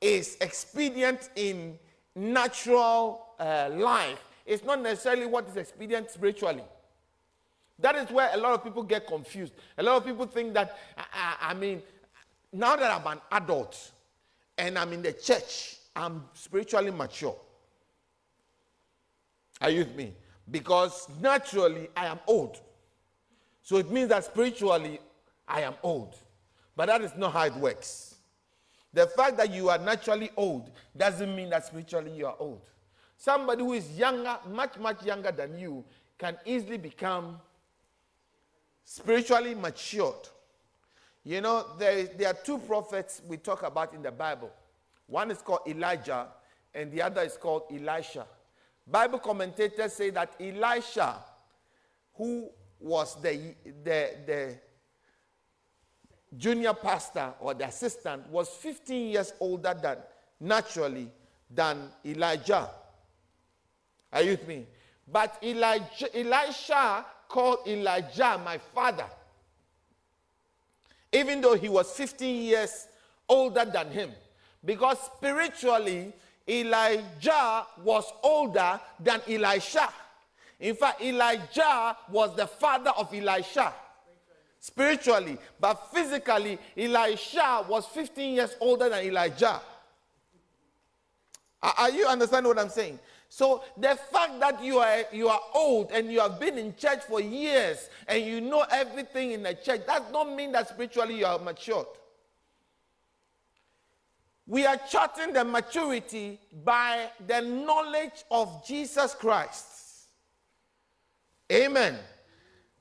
is 0.00 0.36
expedient 0.40 1.30
in 1.36 1.78
natural 2.14 3.26
uh, 3.38 3.70
life 3.72 4.18
is 4.44 4.64
not 4.64 4.80
necessarily 4.82 5.26
what 5.26 5.48
is 5.48 5.56
expedient 5.56 6.10
spiritually. 6.10 6.62
That 7.78 7.96
is 7.96 8.10
where 8.10 8.30
a 8.32 8.36
lot 8.36 8.52
of 8.52 8.62
people 8.62 8.82
get 8.82 9.06
confused. 9.06 9.52
A 9.78 9.82
lot 9.82 9.96
of 9.96 10.04
people 10.04 10.26
think 10.26 10.54
that, 10.54 10.78
I, 10.96 11.36
I 11.50 11.54
mean, 11.54 11.82
now 12.52 12.76
that 12.76 12.90
I'm 12.90 13.06
an 13.12 13.20
adult 13.32 13.92
and 14.56 14.78
I'm 14.78 14.92
in 14.92 15.02
the 15.02 15.12
church, 15.12 15.78
I'm 15.96 16.24
spiritually 16.34 16.90
mature. 16.90 17.36
Are 19.60 19.70
you 19.70 19.80
with 19.80 19.94
me? 19.96 20.14
Because 20.50 21.08
naturally 21.20 21.88
I 21.96 22.06
am 22.06 22.20
old. 22.26 22.60
So 23.62 23.78
it 23.78 23.90
means 23.90 24.10
that 24.10 24.24
spiritually 24.24 25.00
I 25.48 25.62
am 25.62 25.74
old. 25.82 26.16
But 26.76 26.86
that 26.86 27.02
is 27.02 27.12
not 27.16 27.32
how 27.32 27.44
it 27.44 27.56
works. 27.56 28.16
The 28.92 29.06
fact 29.08 29.36
that 29.38 29.50
you 29.52 29.70
are 29.70 29.78
naturally 29.78 30.30
old 30.36 30.70
doesn't 30.96 31.34
mean 31.34 31.50
that 31.50 31.66
spiritually 31.66 32.12
you 32.12 32.26
are 32.26 32.36
old. 32.38 32.62
Somebody 33.16 33.62
who 33.62 33.72
is 33.72 33.98
younger, 33.98 34.38
much, 34.48 34.78
much 34.78 35.04
younger 35.04 35.32
than 35.32 35.58
you, 35.58 35.84
can 36.18 36.36
easily 36.44 36.78
become 36.78 37.40
spiritually 38.84 39.54
matured. 39.54 40.28
You 41.24 41.40
know, 41.40 41.66
there, 41.78 42.04
there 42.04 42.28
are 42.28 42.36
two 42.44 42.58
prophets 42.58 43.22
we 43.26 43.38
talk 43.38 43.62
about 43.62 43.94
in 43.94 44.02
the 44.02 44.12
Bible. 44.12 44.50
One 45.06 45.30
is 45.30 45.38
called 45.38 45.60
Elijah, 45.66 46.28
and 46.74 46.92
the 46.92 47.02
other 47.02 47.22
is 47.22 47.36
called 47.36 47.62
Elisha. 47.72 48.26
Bible 48.86 49.18
commentators 49.18 49.94
say 49.94 50.10
that 50.10 50.34
Elisha, 50.38 51.16
who 52.14 52.50
was 52.78 53.20
the, 53.22 53.54
the, 53.82 54.10
the 54.26 54.58
junior 56.36 56.74
pastor 56.74 57.32
or 57.40 57.54
the 57.54 57.66
assistant, 57.66 58.28
was 58.28 58.48
15 58.50 59.12
years 59.12 59.32
older 59.40 59.74
than 59.80 59.96
naturally 60.40 61.10
than 61.50 61.88
Elijah. 62.04 62.68
Are 64.12 64.22
you 64.22 64.32
with 64.32 64.46
me? 64.46 64.66
But 65.10 65.38
Elijah, 65.42 66.14
Elisha 66.14 67.06
called 67.34 67.66
Elijah 67.66 68.40
my 68.44 68.58
father, 68.58 69.06
even 71.12 71.40
though 71.40 71.56
he 71.56 71.68
was 71.68 71.90
15 71.90 72.42
years 72.44 72.86
older 73.28 73.64
than 73.64 73.90
him. 73.90 74.12
Because 74.64 74.98
spiritually, 75.16 76.12
Elijah 76.48 77.66
was 77.82 78.04
older 78.22 78.80
than 79.00 79.20
Elisha. 79.28 79.88
In 80.60 80.76
fact, 80.76 81.02
Elijah 81.02 81.96
was 82.08 82.36
the 82.36 82.46
father 82.46 82.90
of 82.90 83.12
Elisha 83.12 83.74
spiritually, 84.60 85.36
but 85.60 85.74
physically, 85.92 86.56
Elisha 86.76 87.66
was 87.68 87.84
15 87.86 88.34
years 88.34 88.54
older 88.60 88.88
than 88.88 89.04
Elijah. 89.04 89.60
Are 91.60 91.90
you 91.90 92.06
understanding 92.06 92.48
what 92.48 92.60
I'm 92.60 92.68
saying? 92.68 93.00
So 93.36 93.64
the 93.76 93.98
fact 94.12 94.38
that 94.38 94.62
you 94.62 94.78
are 94.78 95.06
you 95.10 95.26
are 95.26 95.40
old 95.56 95.90
and 95.90 96.12
you 96.12 96.20
have 96.20 96.38
been 96.38 96.56
in 96.56 96.72
church 96.76 97.00
for 97.00 97.20
years 97.20 97.88
and 98.06 98.24
you 98.24 98.40
know 98.40 98.64
everything 98.70 99.32
in 99.32 99.42
the 99.42 99.54
church 99.54 99.84
that 99.88 100.04
does 100.04 100.12
not 100.12 100.32
mean 100.32 100.52
that 100.52 100.68
spiritually 100.68 101.18
you 101.18 101.26
are 101.26 101.40
matured. 101.40 101.88
We 104.46 104.64
are 104.66 104.78
charting 104.88 105.32
the 105.32 105.44
maturity 105.44 106.38
by 106.64 107.08
the 107.26 107.40
knowledge 107.40 108.22
of 108.30 108.64
Jesus 108.64 109.16
Christ. 109.16 110.06
Amen. 111.50 111.98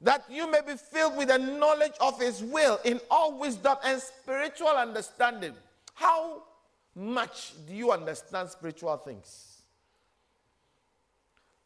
That 0.01 0.23
you 0.29 0.51
may 0.51 0.61
be 0.61 0.75
filled 0.75 1.17
with 1.17 1.29
the 1.29 1.39
knowledge 1.39 1.93
of 1.99 2.21
his 2.21 2.43
will 2.43 2.79
in 2.85 2.99
all 3.09 3.39
wisdom 3.39 3.77
and 3.83 3.99
spiritual 3.99 4.67
understanding. 4.67 5.53
How 5.95 6.43
much 6.93 7.53
do 7.67 7.73
you 7.73 7.91
understand 7.91 8.51
spiritual 8.51 8.97
things? 8.97 9.52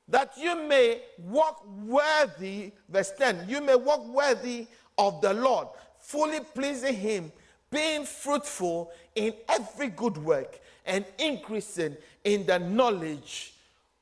That 0.08 0.34
you 0.38 0.56
may 0.68 1.02
walk 1.18 1.66
worthy, 1.68 2.72
verse 2.88 3.12
10, 3.18 3.46
you 3.50 3.62
may 3.62 3.76
walk 3.76 4.06
worthy 4.08 4.68
of 4.98 5.22
the 5.22 5.34
Lord, 5.34 5.68
fully 6.00 6.40
pleasing 6.40 6.96
him 6.96 7.32
being 7.70 8.06
fruitful 8.06 8.92
in 9.16 9.34
every 9.50 9.90
good 9.90 10.18
work 10.18 10.60
and 10.86 11.06
increasing 11.18 11.98
in 12.24 12.46
the 12.46 12.60
knowledge 12.60 13.54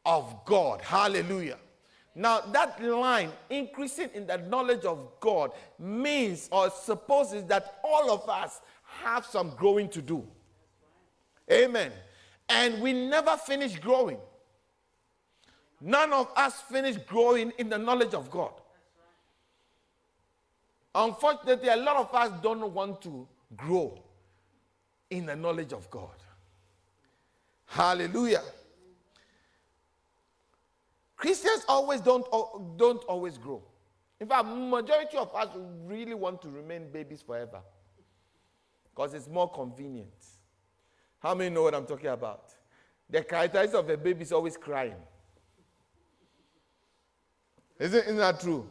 of 0.06 0.46
God. 0.46 0.82
Hallelujah. 0.82 1.58
Now, 2.14 2.42
that 2.42 2.82
line, 2.82 3.32
increasing 3.50 4.10
in 4.14 4.28
the 4.28 4.38
knowledge 4.38 4.86
of 4.86 5.20
God, 5.20 5.52
means 5.78 6.48
or 6.52 6.70
supposes 6.70 7.44
that 7.46 7.80
all 7.84 8.12
of 8.12 8.30
us 8.30 8.62
have 8.84 9.26
some 9.26 9.50
growing 9.58 9.90
to 9.90 10.02
do. 10.02 10.26
Amen. 11.52 11.92
And 12.48 12.82
we 12.82 12.94
never 12.94 13.36
finish 13.36 13.78
growing. 13.80 14.18
None 15.82 16.14
of 16.14 16.32
us 16.36 16.62
finish 16.62 16.98
growing 16.98 17.52
in 17.58 17.70
the 17.70 17.78
knowledge 17.78 18.14
of 18.14 18.30
God. 18.32 18.54
Unfortunately, 20.94 21.68
a 21.70 21.76
lot 21.76 21.98
of 21.98 22.14
us 22.14 22.32
don't 22.42 22.74
want 22.74 23.02
to 23.02 23.28
grow 23.58 24.02
in 25.10 25.26
the 25.26 25.36
knowledge 25.36 25.74
of 25.74 25.90
God. 25.90 26.16
Hallelujah. 27.66 28.44
Christians 31.18 31.66
always 31.68 32.02
don't, 32.02 32.26
don't 32.78 33.04
always 33.06 33.38
grow. 33.38 33.62
In 34.20 34.28
fact, 34.28 34.46
majority 34.48 35.18
of 35.18 35.34
us 35.36 35.50
really 35.86 36.14
want 36.14 36.42
to 36.44 36.50
remain 36.50 36.90
babies 36.92 37.22
forever 37.22 37.62
because 38.94 39.14
it's 39.14 39.28
more 39.28 39.50
convenient. 39.50 40.14
How 41.20 41.36
many 41.36 41.54
know 41.54 41.64
what 41.64 41.76
I'm 41.76 41.86
talking 41.86 42.08
about? 42.08 42.52
The 43.10 43.24
characteristics 43.24 43.76
of 43.76 43.90
a 43.90 43.98
baby 43.98 44.22
is 44.22 44.32
always 44.32 44.56
crying. 44.56 44.96
Isn't, 47.80 48.04
isn't 48.04 48.18
that 48.18 48.40
true? 48.40 48.66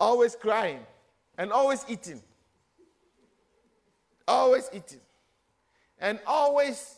Always 0.00 0.34
crying 0.34 0.80
and 1.38 1.52
always 1.52 1.84
eating. 1.88 2.22
Always 4.26 4.68
eating. 4.72 5.00
And 5.98 6.18
always 6.26 6.96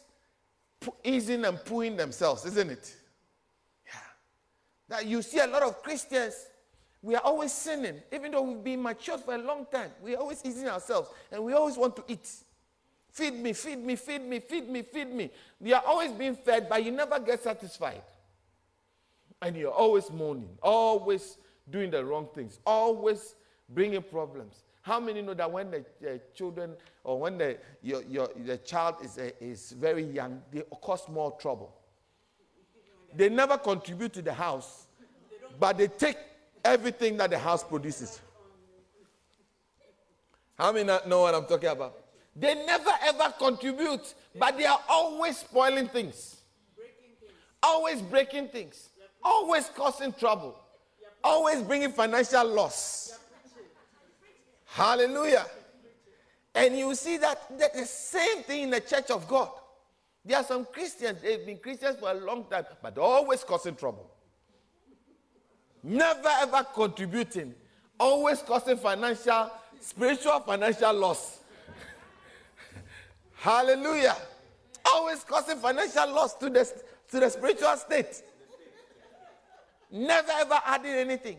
easing 1.04 1.44
and 1.44 1.58
pooing 1.58 1.96
themselves, 1.96 2.44
isn't 2.46 2.70
it? 2.70 2.96
Yeah. 3.86 3.92
That 4.88 5.06
you 5.06 5.22
see 5.22 5.38
a 5.38 5.46
lot 5.46 5.62
of 5.62 5.82
Christians, 5.82 6.46
we 7.02 7.14
are 7.14 7.22
always 7.22 7.52
sinning. 7.52 8.00
Even 8.12 8.32
though 8.32 8.42
we've 8.42 8.64
been 8.64 8.82
matured 8.82 9.20
for 9.20 9.34
a 9.34 9.38
long 9.38 9.66
time, 9.70 9.90
we 10.02 10.14
are 10.14 10.18
always 10.18 10.40
easing 10.44 10.68
ourselves 10.68 11.10
and 11.30 11.42
we 11.44 11.52
always 11.52 11.76
want 11.76 11.96
to 11.96 12.04
eat. 12.08 12.28
Feed 13.10 13.34
me, 13.34 13.52
feed 13.52 13.78
me, 13.78 13.96
feed 13.96 14.22
me, 14.22 14.40
feed 14.40 14.68
me, 14.68 14.82
feed 14.82 15.12
me. 15.12 15.30
We 15.60 15.72
are 15.72 15.82
always 15.84 16.12
being 16.12 16.36
fed, 16.36 16.68
but 16.68 16.84
you 16.84 16.92
never 16.92 17.18
get 17.18 17.42
satisfied. 17.42 18.02
And 19.40 19.56
you're 19.56 19.72
always 19.72 20.10
moaning, 20.10 20.48
always 20.62 21.38
doing 21.70 21.90
the 21.90 22.04
wrong 22.04 22.28
things, 22.34 22.58
always 22.66 23.36
bringing 23.68 24.02
problems. 24.02 24.64
How 24.82 24.98
many 24.98 25.20
know 25.22 25.34
that 25.34 25.50
when 25.50 25.70
the 25.70 26.20
children 26.34 26.74
or 27.04 27.20
when 27.20 27.38
the, 27.38 27.58
your, 27.82 28.02
your, 28.04 28.28
the 28.44 28.56
child 28.58 28.96
is, 29.04 29.18
uh, 29.18 29.30
is 29.40 29.72
very 29.72 30.02
young, 30.02 30.42
they 30.50 30.62
cause 30.80 31.08
more 31.08 31.36
trouble? 31.38 31.74
They 33.14 33.28
never 33.28 33.58
contribute 33.58 34.12
to 34.14 34.22
the 34.22 34.32
house, 34.32 34.86
but 35.58 35.78
they 35.78 35.88
take 35.88 36.16
everything 36.64 37.16
that 37.18 37.30
the 37.30 37.38
house 37.38 37.62
produces. 37.62 38.20
How 40.56 40.72
many 40.72 40.86
know 41.06 41.20
what 41.20 41.34
I'm 41.34 41.46
talking 41.46 41.68
about? 41.68 41.98
They 42.34 42.54
never 42.66 42.90
ever 43.02 43.34
contribute, 43.38 44.14
but 44.38 44.56
they 44.56 44.64
are 44.64 44.80
always 44.88 45.38
spoiling 45.38 45.88
things, 45.88 46.36
always 47.62 48.00
breaking 48.00 48.48
things, 48.48 48.90
always 49.22 49.68
causing 49.74 50.12
trouble, 50.12 50.58
always 51.22 51.62
bringing 51.62 51.92
financial 51.92 52.46
loss. 52.46 53.18
Hallelujah. 54.66 55.46
And 56.54 56.76
you 56.76 56.94
see 56.94 57.18
that 57.18 57.58
the 57.58 57.84
same 57.84 58.42
thing 58.42 58.64
in 58.64 58.70
the 58.70 58.80
church 58.80 59.10
of 59.10 59.28
God. 59.28 59.50
There 60.24 60.36
are 60.36 60.44
some 60.44 60.66
Christians, 60.66 61.22
they've 61.22 61.44
been 61.46 61.58
Christians 61.58 61.96
for 61.98 62.10
a 62.10 62.14
long 62.14 62.44
time, 62.50 62.64
but 62.82 62.98
always 62.98 63.44
causing 63.44 63.76
trouble. 63.76 64.10
Never 65.82 66.28
ever 66.40 66.64
contributing, 66.74 67.54
always 67.98 68.42
causing 68.42 68.76
financial, 68.76 69.50
spiritual 69.80 70.40
financial 70.40 70.92
loss. 70.92 71.38
Hallelujah. 73.36 74.16
Always 74.84 75.22
causing 75.24 75.58
financial 75.58 76.12
loss 76.12 76.34
to 76.34 76.50
the, 76.50 76.64
to 77.10 77.20
the 77.20 77.30
spiritual 77.30 77.76
state. 77.76 78.22
Never 79.90 80.32
ever 80.32 80.60
adding 80.64 80.92
anything. 80.92 81.38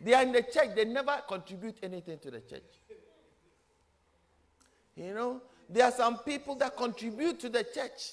They 0.00 0.14
are 0.14 0.22
in 0.22 0.32
the 0.32 0.42
church, 0.42 0.74
they 0.76 0.84
never 0.84 1.20
contribute 1.26 1.76
anything 1.82 2.18
to 2.20 2.30
the 2.30 2.40
church. 2.40 2.62
You 4.94 5.14
know, 5.14 5.42
there 5.68 5.84
are 5.84 5.92
some 5.92 6.18
people 6.18 6.54
that 6.56 6.76
contribute 6.76 7.38
to 7.40 7.48
the 7.48 7.64
church. 7.64 8.12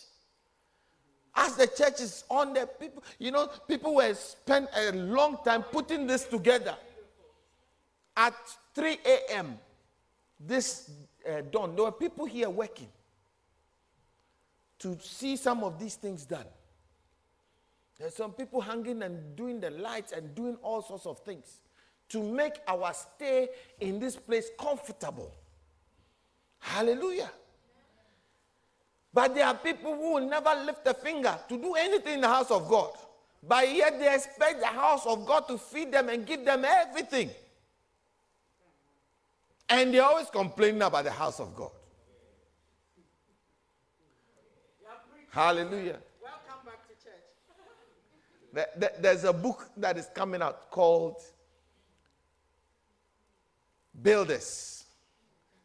As 1.35 1.55
the 1.55 1.67
church 1.67 1.99
is 1.99 2.23
on 2.29 2.53
the 2.53 2.67
people, 2.79 3.03
you 3.19 3.31
know, 3.31 3.49
people 3.67 3.95
were 3.95 4.13
spent 4.13 4.69
a 4.75 4.91
long 4.93 5.37
time 5.43 5.63
putting 5.63 6.07
this 6.07 6.25
together. 6.25 6.75
At 8.15 8.33
3 8.73 8.97
a.m. 9.05 9.57
this 10.39 10.89
uh, 11.29 11.41
dawn, 11.51 11.75
there 11.75 11.85
were 11.85 11.91
people 11.91 12.25
here 12.25 12.49
working 12.49 12.87
to 14.79 14.97
see 15.01 15.35
some 15.35 15.63
of 15.63 15.77
these 15.79 15.95
things 15.95 16.25
done. 16.25 16.45
There's 17.99 18.13
some 18.13 18.33
people 18.33 18.61
hanging 18.61 19.03
and 19.03 19.35
doing 19.35 19.59
the 19.59 19.69
lights 19.69 20.11
and 20.11 20.35
doing 20.35 20.57
all 20.61 20.81
sorts 20.81 21.05
of 21.05 21.19
things 21.19 21.59
to 22.09 22.21
make 22.21 22.53
our 22.67 22.93
stay 22.93 23.49
in 23.79 23.99
this 23.99 24.15
place 24.15 24.49
comfortable. 24.59 25.33
Hallelujah. 26.59 27.31
But 29.13 29.33
there 29.33 29.45
are 29.45 29.55
people 29.55 29.95
who 29.95 30.15
will 30.15 30.29
never 30.29 30.53
lift 30.65 30.85
a 30.85 30.93
finger 30.93 31.39
to 31.47 31.57
do 31.57 31.73
anything 31.75 32.15
in 32.15 32.21
the 32.21 32.27
house 32.27 32.51
of 32.51 32.67
God. 32.67 32.91
But 33.47 33.73
yet 33.73 33.97
they 33.97 34.13
expect 34.13 34.59
the 34.59 34.67
house 34.67 35.05
of 35.05 35.25
God 35.25 35.47
to 35.47 35.57
feed 35.57 35.91
them 35.91 36.09
and 36.09 36.25
give 36.25 36.43
them 36.43 36.65
everything. 36.65 37.29
And 39.69 39.93
they're 39.93 40.03
always 40.03 40.29
complaining 40.29 40.81
about 40.81 41.05
the 41.05 41.11
house 41.11 41.39
of 41.39 41.55
God. 41.55 41.71
Hallelujah. 45.31 45.99
Welcome 46.21 46.65
back 46.65 46.87
to 46.87 46.93
church. 47.03 47.25
There's 48.99 49.23
a 49.23 49.33
book 49.33 49.69
that 49.77 49.97
is 49.97 50.07
coming 50.13 50.41
out 50.41 50.69
called 50.71 51.21
Builders. 54.01 54.85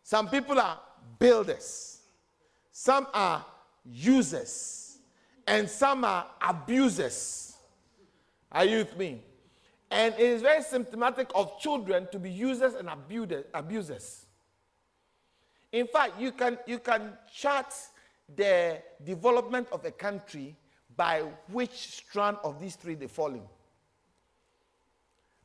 Some 0.02 0.28
people 0.28 0.58
are 0.58 0.80
builders. 1.18 2.00
Some 2.72 3.06
are 3.12 3.44
users, 3.84 4.98
and 5.46 5.68
some 5.68 6.04
are 6.04 6.26
abusers. 6.40 7.54
Are 8.50 8.64
you 8.64 8.78
with 8.78 8.96
me? 8.96 9.22
And 9.90 10.14
it 10.14 10.20
is 10.20 10.42
very 10.42 10.62
symptomatic 10.62 11.30
of 11.34 11.58
children 11.60 12.08
to 12.12 12.18
be 12.18 12.30
users 12.30 12.74
and 12.74 12.88
abusers. 13.54 14.26
In 15.72 15.86
fact, 15.86 16.18
you 16.18 16.32
can, 16.32 16.58
you 16.66 16.78
can 16.78 17.12
chart 17.34 17.72
the 18.34 18.80
development 19.04 19.68
of 19.72 19.84
a 19.84 19.90
country 19.90 20.56
by 21.00 21.22
which 21.50 21.70
strand 21.70 22.36
of 22.44 22.60
these 22.60 22.76
three 22.76 22.94
they 22.94 23.06
fall 23.06 23.32
in. 23.32 23.40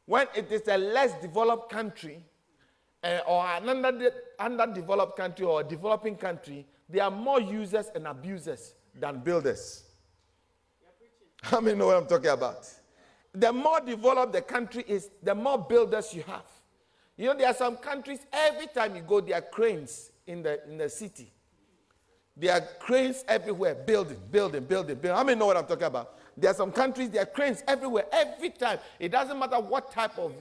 When 0.05 0.27
it 0.35 0.51
is 0.51 0.67
a 0.67 0.77
less 0.77 1.13
developed 1.21 1.71
country 1.71 2.21
uh, 3.01 3.19
or 3.25 3.45
an 3.45 3.69
under, 3.69 4.11
underdeveloped 4.37 5.15
country 5.15 5.45
or 5.45 5.61
a 5.61 5.63
developing 5.63 6.17
country, 6.17 6.65
there 6.89 7.05
are 7.05 7.09
more 7.09 7.39
users 7.39 7.89
and 7.95 8.05
abusers 8.05 8.73
than 8.99 9.21
builders. 9.21 9.83
How 11.41 11.61
many 11.61 11.77
know 11.77 11.85
what 11.85 11.95
I'm 11.95 12.05
talking 12.05 12.31
about? 12.31 12.69
The 13.33 13.53
more 13.53 13.79
developed 13.79 14.33
the 14.33 14.41
country 14.41 14.83
is, 14.85 15.09
the 15.23 15.33
more 15.33 15.57
builders 15.57 16.13
you 16.13 16.23
have. 16.23 16.47
You 17.15 17.27
know, 17.27 17.33
there 17.37 17.47
are 17.47 17.53
some 17.53 17.77
countries, 17.77 18.19
every 18.33 18.67
time 18.67 18.93
you 18.97 19.03
go, 19.03 19.21
there 19.21 19.37
are 19.37 19.41
cranes 19.41 20.11
in 20.27 20.43
the, 20.43 20.61
in 20.69 20.77
the 20.77 20.89
city. 20.89 21.31
There 22.37 22.53
are 22.53 22.61
cranes 22.79 23.23
everywhere, 23.27 23.75
building, 23.75 24.19
building, 24.29 24.65
building, 24.65 24.95
building. 24.95 25.17
How 25.17 25.23
many 25.23 25.39
know 25.39 25.45
what 25.45 25.57
I'm 25.57 25.65
talking 25.65 25.83
about? 25.83 26.15
There 26.37 26.51
are 26.51 26.53
some 26.53 26.71
countries, 26.71 27.09
there 27.09 27.21
are 27.23 27.27
cranes 27.27 27.63
everywhere, 27.67 28.05
every 28.11 28.49
time. 28.49 28.79
It 28.99 29.09
doesn't 29.09 29.39
matter 29.39 29.59
what 29.59 29.91
type 29.91 30.17
of 30.17 30.33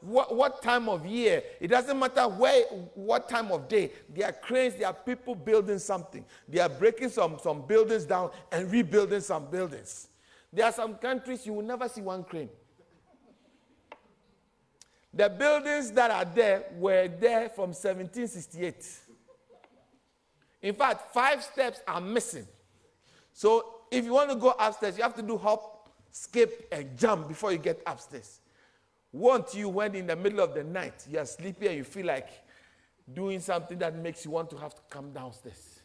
what, 0.00 0.34
what 0.34 0.62
time 0.62 0.88
of 0.88 1.04
year, 1.06 1.42
it 1.60 1.68
doesn't 1.68 1.98
matter 1.98 2.22
where, 2.28 2.62
what 2.94 3.28
time 3.28 3.50
of 3.50 3.68
day, 3.68 3.90
there 4.14 4.28
are 4.28 4.32
cranes, 4.32 4.74
there 4.74 4.86
are 4.86 4.94
people 4.94 5.34
building 5.34 5.78
something. 5.78 6.24
They 6.48 6.60
are 6.60 6.68
breaking 6.68 7.10
some, 7.10 7.38
some 7.42 7.62
buildings 7.66 8.04
down 8.04 8.30
and 8.52 8.70
rebuilding 8.70 9.20
some 9.20 9.50
buildings. 9.50 10.08
There 10.52 10.64
are 10.64 10.72
some 10.72 10.94
countries 10.94 11.44
you 11.44 11.52
will 11.52 11.64
never 11.64 11.88
see 11.88 12.00
one 12.00 12.24
crane. 12.24 12.48
The 15.12 15.28
buildings 15.28 15.90
that 15.92 16.10
are 16.10 16.24
there 16.24 16.66
were 16.76 17.08
there 17.08 17.48
from 17.48 17.70
1768. 17.70 19.00
In 20.62 20.74
fact, 20.74 21.12
five 21.12 21.42
steps 21.42 21.80
are 21.86 22.00
missing. 22.00 22.46
So 23.32 23.82
if 23.90 24.04
you 24.04 24.12
want 24.12 24.30
to 24.30 24.36
go 24.36 24.54
upstairs, 24.58 24.96
you 24.96 25.02
have 25.02 25.14
to 25.16 25.22
do 25.22 25.36
hop, 25.36 25.88
skip, 26.10 26.68
and 26.72 26.96
jump 26.98 27.28
before 27.28 27.52
you 27.52 27.58
get 27.58 27.80
upstairs. 27.86 28.40
Want 29.12 29.54
you 29.54 29.68
when 29.68 29.94
in 29.94 30.06
the 30.06 30.16
middle 30.16 30.40
of 30.40 30.54
the 30.54 30.64
night 30.64 31.06
you 31.08 31.18
are 31.18 31.26
sleepy 31.26 31.68
and 31.68 31.76
you 31.76 31.84
feel 31.84 32.06
like 32.06 32.28
doing 33.14 33.40
something 33.40 33.78
that 33.78 33.96
makes 33.96 34.24
you 34.24 34.30
want 34.30 34.50
to 34.50 34.56
have 34.56 34.74
to 34.74 34.82
come 34.90 35.12
downstairs. 35.12 35.80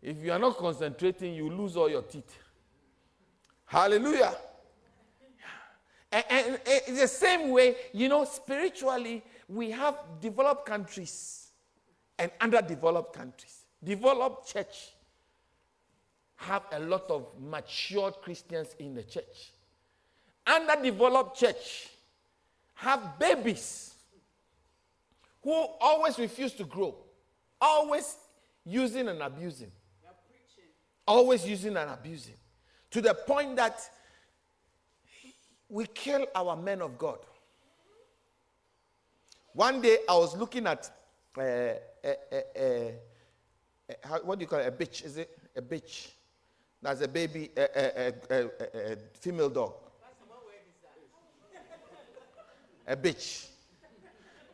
If 0.00 0.18
you 0.18 0.32
are 0.32 0.38
not 0.38 0.56
concentrating, 0.56 1.34
you 1.34 1.48
lose 1.50 1.76
all 1.76 1.88
your 1.88 2.02
teeth. 2.02 2.38
Hallelujah. 3.64 4.34
And, 6.10 6.24
and, 6.28 6.60
and 6.86 6.96
the 6.98 7.08
same 7.08 7.50
way, 7.50 7.76
you 7.92 8.08
know, 8.08 8.24
spiritually, 8.24 9.24
we 9.48 9.70
have 9.70 9.96
developed 10.20 10.66
countries 10.66 11.52
and 12.18 12.30
underdeveloped 12.40 13.14
countries. 13.14 13.61
Developed 13.82 14.52
church 14.52 14.90
have 16.36 16.62
a 16.72 16.80
lot 16.80 17.10
of 17.10 17.26
matured 17.40 18.14
Christians 18.22 18.74
in 18.78 18.94
the 18.94 19.02
church. 19.02 19.52
Underdeveloped 20.46 21.38
church 21.38 21.88
have 22.74 23.18
babies 23.18 23.94
who 25.42 25.52
always 25.80 26.18
refuse 26.18 26.52
to 26.54 26.64
grow, 26.64 26.94
always 27.60 28.16
using 28.64 29.08
and 29.08 29.22
abusing. 29.22 29.70
Always 31.06 31.46
using 31.46 31.76
and 31.76 31.90
abusing. 31.90 32.34
To 32.92 33.00
the 33.00 33.14
point 33.14 33.56
that 33.56 33.80
we 35.68 35.86
kill 35.86 36.26
our 36.34 36.56
men 36.56 36.82
of 36.82 36.98
God. 36.98 37.18
One 39.54 39.80
day 39.80 39.98
I 40.08 40.16
was 40.16 40.36
looking 40.36 40.66
at 40.66 40.90
uh, 41.36 41.40
uh, 41.40 42.14
uh, 42.56 42.90
Eh, 43.88 43.94
how, 44.02 44.18
what 44.20 44.38
do 44.38 44.42
you 44.42 44.48
call 44.48 44.60
it? 44.60 44.66
A 44.66 44.72
bitch, 44.72 45.04
is 45.04 45.16
it? 45.16 45.38
A 45.56 45.62
bitch. 45.62 46.08
That's 46.80 47.00
a 47.00 47.08
baby, 47.08 47.50
a, 47.56 48.12
a 48.30 48.44
a 48.92 48.96
female 49.20 49.50
dog 49.50 49.74
a 52.86 52.96
bitch. 52.96 53.46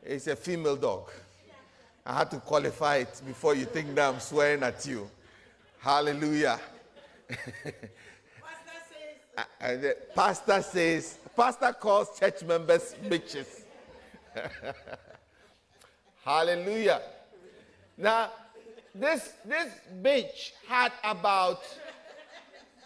It's 0.03 0.27
a 0.27 0.37
female 0.37 0.77
dog. 0.77 1.11
I 2.05 2.19
had 2.19 2.31
to 2.31 2.39
qualify 2.39 2.97
it 2.97 3.21
before 3.27 3.55
you 3.55 3.65
think 3.67 3.95
that 3.95 4.15
I'm 4.15 4.21
swearing 4.21 4.63
at 4.63 4.87
you. 4.87 5.11
Hallelujah. 5.81 6.59
Pastor 7.29 7.75
says, 9.75 9.95
pastor 10.15 10.63
says, 10.63 11.19
pastor 11.37 11.73
calls 11.73 12.19
church 12.19 12.43
members 12.43 12.95
bitches. 13.05 13.63
Hallelujah. 16.25 17.01
Now, 17.97 18.31
this 18.99 19.33
this 19.45 19.73
bitch 20.03 20.53
had 20.67 20.93
about 21.05 21.63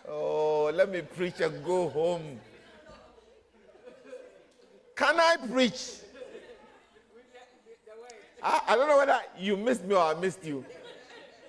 oh, 0.09 0.71
let 0.75 0.91
me 0.91 1.03
preach 1.03 1.41
and 1.41 1.65
go 1.65 1.89
home. 1.89 2.41
Can 4.95 5.19
I 5.19 5.37
preach? 5.51 5.99
I, 8.43 8.61
I 8.69 8.77
don't 8.77 8.89
know 8.89 8.99
whether 8.99 9.19
you 9.39 9.57
missed 9.57 9.85
me 9.85 9.95
or 9.95 10.03
I 10.03 10.15
missed 10.15 10.45
you. 10.45 10.65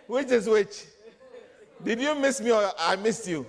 Which 0.08 0.32
is 0.32 0.48
which? 0.48 0.86
Did 1.84 2.00
you 2.00 2.16
miss 2.16 2.40
me 2.40 2.52
or 2.52 2.72
I 2.78 2.96
missed 2.96 3.28
you? 3.28 3.46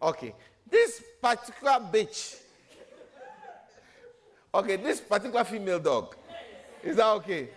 Okay. 0.00 0.34
This 0.68 1.02
particular 1.20 1.80
bitch. 1.92 2.36
Okay, 4.54 4.76
this 4.76 5.00
particular 5.00 5.44
female 5.44 5.78
dog. 5.78 6.16
Is 6.82 6.96
that 6.96 7.06
okay? 7.06 7.48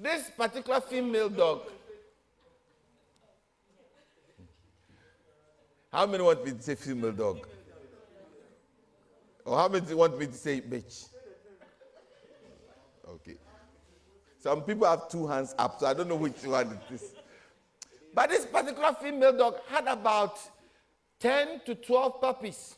This 0.00 0.30
particular 0.30 0.80
female 0.80 1.28
dog. 1.28 1.62
How 5.92 6.06
many 6.06 6.24
want 6.24 6.44
me 6.44 6.52
to 6.52 6.62
say 6.62 6.74
female 6.74 7.12
dog? 7.12 7.46
Or 9.44 9.56
how 9.56 9.68
many 9.68 9.94
want 9.94 10.18
me 10.18 10.26
to 10.26 10.32
say 10.32 10.60
bitch? 10.60 11.08
Okay. 13.08 13.36
Some 14.40 14.62
people 14.62 14.88
have 14.88 15.08
two 15.08 15.26
hands 15.26 15.54
up, 15.56 15.78
so 15.78 15.86
I 15.86 15.94
don't 15.94 16.08
know 16.08 16.16
which 16.16 16.42
one 16.44 16.66
it 16.66 16.94
is. 16.94 17.14
But 18.12 18.30
this 18.30 18.44
particular 18.46 18.94
female 19.00 19.36
dog 19.36 19.56
had 19.68 19.86
about 19.86 20.38
10 21.20 21.60
to 21.66 21.74
12 21.74 22.20
puppies. 22.20 22.76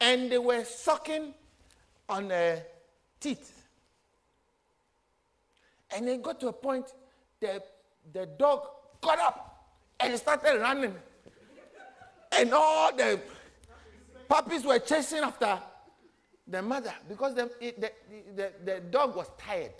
And 0.00 0.30
they 0.30 0.38
were 0.38 0.64
sucking 0.64 1.34
on 2.08 2.30
her 2.30 2.62
teeth. 3.20 3.67
And 5.94 6.08
it 6.08 6.22
got 6.22 6.40
to 6.40 6.48
a 6.48 6.52
point, 6.52 6.86
the, 7.40 7.62
the 8.12 8.26
dog 8.38 8.66
got 9.00 9.18
up 9.18 9.68
and 10.00 10.16
started 10.18 10.60
running. 10.60 10.94
And 12.32 12.52
all 12.52 12.94
the 12.94 13.20
puppies 14.28 14.64
were 14.64 14.78
chasing 14.78 15.20
after 15.20 15.58
the 16.46 16.62
mother 16.62 16.92
because 17.08 17.34
the, 17.34 17.50
the, 17.60 17.92
the, 18.36 18.52
the, 18.64 18.80
dog 18.90 19.16
was 19.16 19.30
tired. 19.38 19.72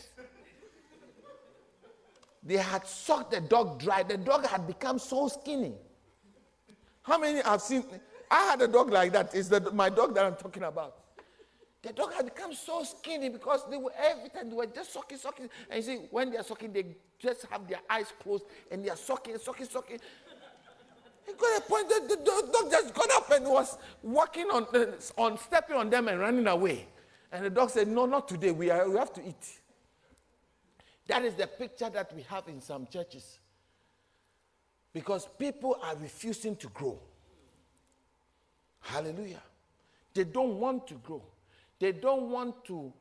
They 2.43 2.57
had 2.57 2.87
sucked 2.87 3.33
the 3.33 3.41
dog 3.41 3.81
dry. 3.81 4.03
The 4.03 4.17
dog 4.17 4.47
had 4.47 4.67
become 4.67 4.99
so 4.99 5.29
skinny. 5.29 5.75
How 7.03 7.19
many 7.19 7.43
have 7.43 7.61
seen? 7.61 7.85
I 8.31 8.45
had 8.45 8.63
a 8.63 8.69
dog 8.69 8.91
like 8.91 9.13
that. 9.13 9.35
It's 9.35 9.49
the, 9.49 9.61
my 9.73 9.89
dog 9.89 10.15
that 10.15 10.25
I'm 10.25 10.37
talking 10.37 10.63
about. 10.63 10.97
The 11.83 11.93
dog 11.93 12.13
had 12.13 12.25
become 12.25 12.53
so 12.53 12.83
skinny 12.83 13.29
because 13.29 13.63
they 13.71 13.77
were 13.77 13.93
every 13.97 14.31
time 14.31 14.51
they 14.51 14.57
were 14.57 14.67
just 14.67 14.93
sucking, 14.93 15.19
sucking. 15.19 15.49
And 15.71 15.77
you 15.77 15.83
see, 15.83 16.01
when 16.11 16.31
they 16.31 16.37
are 16.37 16.43
sucking, 16.43 16.73
they 16.73 16.97
just 17.19 17.47
have 17.47 17.69
their 17.69 17.81
eyes 17.89 18.13
closed 18.21 18.45
and 18.71 18.85
they 18.85 18.91
are 18.91 18.97
sucking, 18.97 19.39
sucking, 19.39 19.67
sucking. 19.67 19.99
It 21.29 21.39
got 21.39 21.59
a 21.59 21.61
point 21.63 21.89
that 21.91 22.09
the, 22.09 22.17
dog 22.17 22.71
just 22.71 22.95
got 22.95 23.11
up 23.13 23.31
and 23.31 23.47
was 23.47 23.77
walking 24.03 24.47
on, 24.47 24.67
uh, 24.75 24.87
on 25.17 25.39
stepping 25.39 25.77
on 25.77 25.91
them 25.91 26.09
and 26.09 26.19
running 26.19 26.47
away. 26.47 26.87
And 27.31 27.45
the 27.45 27.51
dog 27.51 27.71
said, 27.71 27.87
No, 27.87 28.07
not 28.07 28.27
today. 28.27 28.51
We, 28.51 28.71
are, 28.71 28.89
we 28.89 28.97
have 28.97 29.13
to 29.13 29.27
eat. 29.27 29.61
That 31.07 31.25
is 31.25 31.35
the 31.35 31.47
picture 31.47 31.91
that 31.91 32.15
we 32.15 32.23
have 32.23 32.49
in 32.49 32.61
some 32.61 32.87
churches. 32.87 33.39
Because 34.93 35.29
people 35.39 35.79
are 35.83 35.95
refusing 35.97 36.57
to 36.57 36.69
grow. 36.69 36.99
Hallelujah. 38.81 39.43
They 40.15 40.25
don't 40.25 40.59
want 40.59 40.87
to 40.89 40.95
grow. 40.95 41.23
They 41.79 41.93
don't 41.93 42.31
want 42.31 42.65
to 42.67 42.93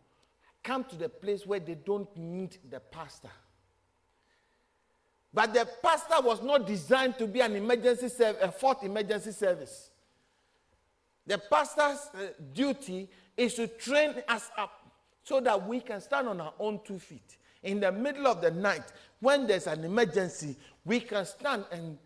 come 0.64 0.84
to 0.86 0.96
the 0.96 1.10
place 1.10 1.46
where 1.46 1.60
they 1.60 1.76
don't 1.76 2.16
need 2.16 2.58
the 2.70 2.80
pastor. 2.80 3.30
But 5.34 5.54
the 5.54 5.68
pastor 5.82 6.22
was 6.22 6.42
not 6.42 6.66
designed 6.66 7.18
to 7.20 7.28
be 7.28 7.42
an 7.42 7.56
emergency 7.56 8.10
service, 8.10 8.42
a 8.42 8.52
fourth 8.52 8.84
emergency 8.84 9.32
service. 9.32 9.92
The 11.26 11.38
pastor's 11.38 12.10
uh, 12.14 12.28
duty 12.54 13.10
is 13.36 13.54
to 13.56 13.68
train 13.68 14.16
us 14.28 14.50
up 14.58 14.90
so 15.24 15.40
that 15.42 15.68
we 15.68 15.82
can 15.82 16.00
stand 16.02 16.28
on 16.28 16.40
our 16.40 16.54
own 16.60 16.80
two 16.86 17.00
feet. 17.00 17.38
In 17.64 17.80
the 17.80 17.92
middle 17.92 18.28
of 18.28 18.42
the 18.42 18.52
night, 18.52 18.84
when 19.20 19.46
there's 19.46 19.68
an 19.68 19.84
emergency, 19.84 20.56
we 20.86 21.02
can 21.02 21.26
stand 21.26 21.66
and, 21.72 21.98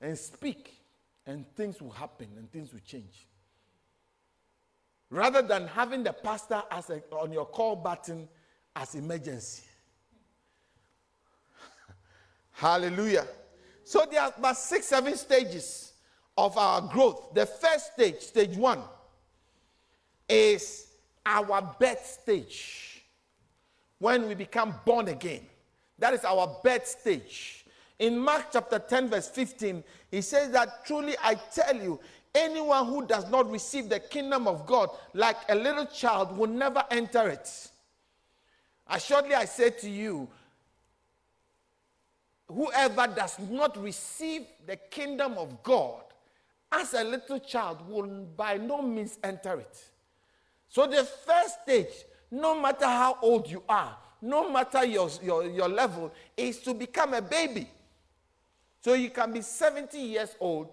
and 0.00 0.16
speak, 0.16 0.74
and 1.26 1.44
things 1.56 1.82
will 1.82 1.90
happen 1.90 2.28
and 2.36 2.50
things 2.52 2.72
will 2.72 2.80
change 2.80 3.26
rather 5.10 5.42
than 5.42 5.66
having 5.66 6.02
the 6.02 6.12
pastor 6.12 6.62
as 6.70 6.90
a, 6.90 7.02
on 7.12 7.32
your 7.32 7.46
call 7.46 7.76
button 7.76 8.28
as 8.76 8.94
emergency. 8.94 9.62
Hallelujah. 12.52 13.26
So 13.84 14.06
there 14.10 14.22
are 14.22 14.34
about 14.36 14.56
six, 14.56 14.86
seven 14.86 15.16
stages 15.16 15.92
of 16.36 16.56
our 16.58 16.82
growth. 16.82 17.34
The 17.34 17.46
first 17.46 17.94
stage, 17.94 18.20
stage 18.20 18.56
one, 18.56 18.80
is 20.28 20.88
our 21.24 21.74
birth 21.80 22.18
stage. 22.22 23.04
When 23.98 24.28
we 24.28 24.34
become 24.34 24.74
born 24.84 25.08
again. 25.08 25.40
That 25.98 26.14
is 26.14 26.24
our 26.24 26.58
birth 26.62 26.86
stage. 26.86 27.64
In 27.98 28.16
Mark 28.16 28.46
chapter 28.52 28.78
10, 28.78 29.08
verse 29.08 29.28
15, 29.28 29.82
he 30.10 30.20
says 30.20 30.52
that 30.52 30.86
truly 30.86 31.16
I 31.20 31.34
tell 31.34 31.74
you, 31.74 31.98
Anyone 32.34 32.86
who 32.86 33.06
does 33.06 33.28
not 33.30 33.50
receive 33.50 33.88
the 33.88 34.00
kingdom 34.00 34.46
of 34.46 34.66
God 34.66 34.90
like 35.14 35.36
a 35.48 35.54
little 35.54 35.86
child 35.86 36.36
will 36.36 36.48
never 36.48 36.84
enter 36.90 37.28
it. 37.28 37.70
Assuredly, 38.86 39.34
I 39.34 39.44
say 39.44 39.70
to 39.70 39.90
you, 39.90 40.28
whoever 42.48 43.06
does 43.06 43.38
not 43.38 43.76
receive 43.82 44.46
the 44.66 44.76
kingdom 44.76 45.34
of 45.36 45.62
God 45.62 46.02
as 46.72 46.94
a 46.94 47.04
little 47.04 47.38
child 47.38 47.88
will 47.88 48.06
by 48.36 48.56
no 48.56 48.82
means 48.82 49.18
enter 49.22 49.60
it. 49.60 49.84
So, 50.68 50.86
the 50.86 51.04
first 51.04 51.62
stage, 51.62 52.04
no 52.30 52.60
matter 52.60 52.84
how 52.84 53.18
old 53.22 53.50
you 53.50 53.62
are, 53.68 53.96
no 54.20 54.50
matter 54.50 54.84
your, 54.84 55.10
your, 55.22 55.46
your 55.46 55.68
level, 55.68 56.12
is 56.36 56.58
to 56.60 56.74
become 56.74 57.14
a 57.14 57.22
baby. 57.22 57.68
So, 58.82 58.94
you 58.94 59.10
can 59.10 59.32
be 59.32 59.40
70 59.40 59.98
years 59.98 60.36
old 60.40 60.70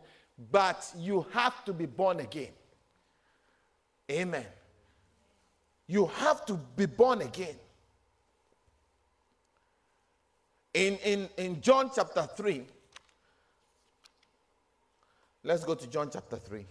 but 0.52 0.92
you 0.98 1.26
have 1.32 1.64
to 1.66 1.74
be 1.74 1.86
born 1.86 2.20
again. 2.20 2.52
Amen. 4.12 4.46
You 5.88 6.08
have 6.08 6.46
to 6.48 6.54
be 6.54 6.86
born 6.86 7.22
again. 7.22 7.56
In, 10.74 10.98
in, 10.98 11.30
in 11.38 11.62
John 11.62 11.90
chapter 11.96 12.24
3, 12.24 12.64
let's 15.44 15.64
go 15.64 15.74
to 15.74 15.88
John 15.88 16.10
chapter 16.12 16.38
3. 16.38 16.66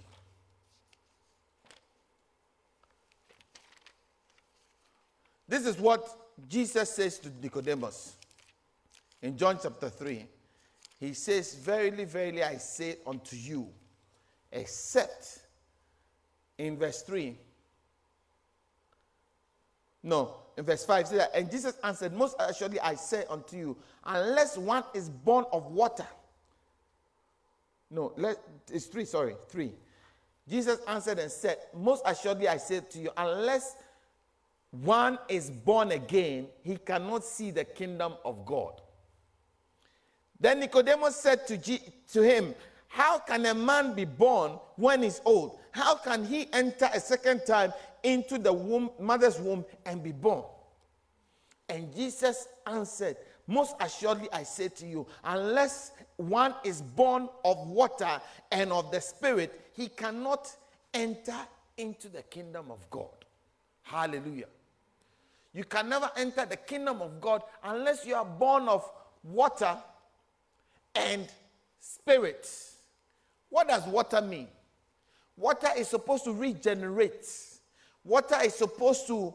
This 5.49 5.67
is 5.67 5.79
what 5.79 6.07
Jesus 6.49 6.91
says 6.91 7.19
to 7.21 7.31
Nicodemus 7.41 8.17
in 9.23 9.37
John 9.37 9.59
chapter 9.63 9.89
3. 9.89 10.27
He 10.99 11.13
says, 11.13 11.55
Verily, 11.55 12.05
verily, 12.05 12.43
I 12.43 12.57
say 12.57 12.97
unto 13.07 13.37
you, 13.37 13.69
except 14.53 15.41
in 16.59 16.77
verse 16.79 17.03
3. 17.03 17.37
No, 20.03 20.37
in 20.57 20.65
verse 20.65 20.85
5, 20.85 21.09
say 21.09 21.17
that, 21.17 21.31
and 21.35 21.51
Jesus 21.51 21.75
answered, 21.83 22.13
Most 22.13 22.37
assuredly 22.39 22.79
I 22.81 22.95
say 22.95 23.25
unto 23.29 23.57
you, 23.57 23.77
unless 24.05 24.57
one 24.57 24.85
is 24.93 25.09
born 25.09 25.47
of 25.53 25.67
water. 25.67 26.07
No, 27.91 28.13
let, 28.17 28.39
it's 28.71 28.87
3, 28.87 29.05
sorry, 29.05 29.35
3. 29.49 29.73
Jesus 30.49 30.79
answered 30.87 31.19
and 31.19 31.31
said, 31.31 31.57
Most 31.75 32.03
assuredly 32.05 32.49
I 32.49 32.59
say 32.59 32.81
to 32.81 32.99
you, 32.99 33.11
unless 33.17 33.77
one 34.71 35.19
is 35.29 35.51
born 35.51 35.93
again, 35.93 36.49
he 36.63 36.77
cannot 36.77 37.25
see 37.25 37.51
the 37.51 37.65
kingdom 37.65 38.15
of 38.25 38.45
God. 38.45 38.81
Then 40.41 40.61
Nicodemus 40.61 41.17
said 41.17 41.47
to, 41.47 41.57
G- 41.57 41.81
to 42.13 42.23
him, 42.23 42.55
How 42.89 43.19
can 43.19 43.47
a 43.47 43.55
man 43.55 43.95
be 43.95 44.05
born 44.05 44.53
when 44.77 45.03
he's 45.03 45.21
old? 45.25 45.59
How 45.71 45.97
can 45.97 46.25
he 46.25 46.49
enter 46.53 46.89
a 46.93 47.01
second 47.01 47.43
time 47.47 47.73
into 48.03 48.39
the 48.39 48.53
womb, 48.53 48.91
mother's 48.99 49.41
womb 49.41 49.65
and 49.87 50.03
be 50.03 50.13
born? 50.13 50.45
And 51.69 51.95
Jesus 51.95 52.47
answered, 52.67 53.17
Most 53.47 53.75
assuredly, 53.81 54.29
I 54.33 54.43
say 54.43 54.69
to 54.69 54.87
you, 54.87 55.07
unless 55.25 55.93
one 56.17 56.55
is 56.63 56.83
born 56.83 57.29
of 57.45 57.67
water 57.67 58.21
and 58.53 58.73
of 58.73 58.91
the 58.91 59.01
Spirit, 59.01 59.61
he 59.73 59.89
cannot 59.89 60.55
enter 60.93 61.37
into 61.77 62.09
the 62.09 62.23
kingdom 62.23 62.71
of 62.71 62.89
God. 62.91 63.09
Hallelujah. 63.83 64.47
You 65.53 65.65
can 65.65 65.89
never 65.89 66.11
enter 66.17 66.45
the 66.45 66.57
kingdom 66.57 67.01
of 67.01 67.21
God 67.21 67.43
unless 67.63 68.05
you 68.05 68.15
are 68.15 68.25
born 68.25 68.69
of 68.69 68.89
water 69.23 69.77
and 70.95 71.29
spirit. 71.81 72.49
What 73.51 73.69
does 73.69 73.87
water 73.87 74.21
mean? 74.21 74.49
Water 75.37 75.69
is 75.77 75.89
supposed 75.89 76.25
to 76.25 76.33
regenerate. 76.33 77.27
Water 78.05 78.39
is 78.45 78.55
supposed 78.55 79.07
to 79.09 79.35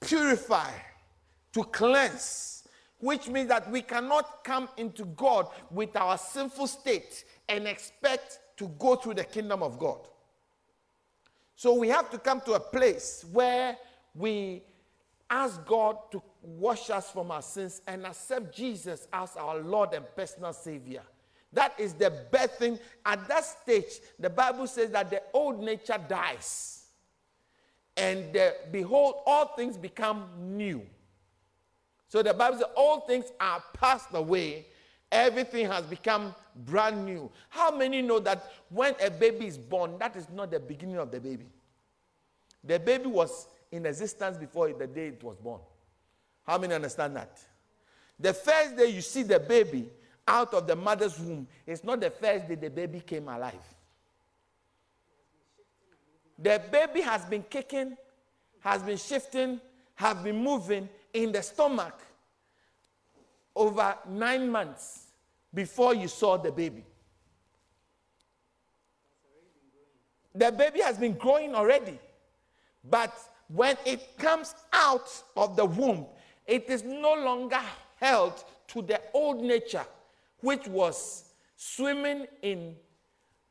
purify, 0.00 0.70
to 1.52 1.64
cleanse, 1.64 2.68
which 2.98 3.28
means 3.28 3.48
that 3.48 3.70
we 3.70 3.82
cannot 3.82 4.44
come 4.44 4.68
into 4.76 5.04
God 5.04 5.48
with 5.70 5.96
our 5.96 6.16
sinful 6.18 6.66
state 6.66 7.24
and 7.48 7.66
expect 7.66 8.38
to 8.56 8.68
go 8.78 8.96
through 8.96 9.14
the 9.14 9.24
kingdom 9.24 9.62
of 9.62 9.78
God. 9.78 9.98
So 11.56 11.74
we 11.74 11.88
have 11.88 12.10
to 12.10 12.18
come 12.18 12.40
to 12.42 12.54
a 12.54 12.60
place 12.60 13.24
where 13.32 13.76
we 14.14 14.62
ask 15.32 15.64
God 15.64 15.96
to 16.12 16.22
wash 16.42 16.90
us 16.90 17.10
from 17.10 17.30
our 17.30 17.40
sins 17.40 17.80
and 17.86 18.04
accept 18.04 18.54
Jesus 18.54 19.08
as 19.12 19.34
our 19.36 19.58
Lord 19.60 19.94
and 19.94 20.04
personal 20.14 20.52
Savior. 20.52 21.02
That 21.54 21.72
is 21.78 21.94
the 21.94 22.10
best 22.30 22.58
thing. 22.58 22.78
At 23.04 23.26
that 23.28 23.44
stage, 23.44 24.00
the 24.18 24.28
Bible 24.28 24.66
says 24.66 24.90
that 24.90 25.08
the 25.10 25.22
old 25.32 25.62
nature 25.62 25.98
dies. 26.06 26.84
And 27.96 28.38
behold, 28.70 29.16
all 29.26 29.46
things 29.56 29.76
become 29.76 30.26
new. 30.38 30.82
So 32.08 32.22
the 32.22 32.34
Bible 32.34 32.58
says 32.58 32.66
all 32.76 33.00
things 33.00 33.26
are 33.40 33.62
passed 33.72 34.08
away. 34.12 34.66
Everything 35.10 35.66
has 35.66 35.84
become 35.84 36.34
brand 36.64 37.04
new. 37.06 37.30
How 37.48 37.74
many 37.74 38.02
know 38.02 38.18
that 38.20 38.50
when 38.68 38.94
a 39.02 39.10
baby 39.10 39.46
is 39.46 39.56
born, 39.56 39.98
that 39.98 40.14
is 40.16 40.26
not 40.30 40.50
the 40.50 40.60
beginning 40.60 40.98
of 40.98 41.10
the 41.10 41.20
baby? 41.20 41.46
The 42.64 42.78
baby 42.78 43.06
was 43.06 43.46
in 43.72 43.86
existence 43.86 44.36
before 44.36 44.72
the 44.72 44.86
day 44.86 45.08
it 45.08 45.24
was 45.24 45.36
born. 45.38 45.60
How 46.46 46.58
many 46.58 46.74
understand 46.74 47.16
that? 47.16 47.40
The 48.20 48.34
first 48.34 48.76
day 48.76 48.86
you 48.86 49.00
see 49.00 49.22
the 49.22 49.40
baby 49.40 49.88
out 50.28 50.54
of 50.54 50.66
the 50.66 50.76
mother's 50.76 51.18
womb, 51.18 51.48
it's 51.66 51.82
not 51.82 52.00
the 52.00 52.10
first 52.10 52.46
day 52.46 52.54
the 52.54 52.70
baby 52.70 53.00
came 53.00 53.28
alive. 53.28 53.54
The 56.38 56.62
baby 56.70 57.00
has 57.00 57.24
been 57.24 57.42
kicking, 57.42 57.96
has 58.60 58.82
been 58.82 58.98
shifting, 58.98 59.60
has 59.94 60.16
been 60.18 60.36
moving 60.36 60.88
in 61.12 61.32
the 61.32 61.42
stomach 61.42 61.98
over 63.54 63.96
nine 64.08 64.50
months 64.50 65.06
before 65.52 65.94
you 65.94 66.08
saw 66.08 66.36
the 66.36 66.52
baby. 66.52 66.84
The 70.34 70.50
baby 70.50 70.80
has 70.80 70.96
been 70.98 71.12
growing 71.14 71.54
already. 71.54 71.98
But 72.82 73.14
when 73.54 73.76
it 73.84 74.16
comes 74.16 74.54
out 74.72 75.10
of 75.36 75.56
the 75.56 75.64
womb, 75.64 76.06
it 76.46 76.68
is 76.68 76.82
no 76.82 77.14
longer 77.14 77.60
held 78.00 78.42
to 78.68 78.80
the 78.82 79.00
old 79.12 79.42
nature, 79.42 79.84
which 80.40 80.66
was 80.66 81.24
swimming 81.56 82.26
in 82.40 82.74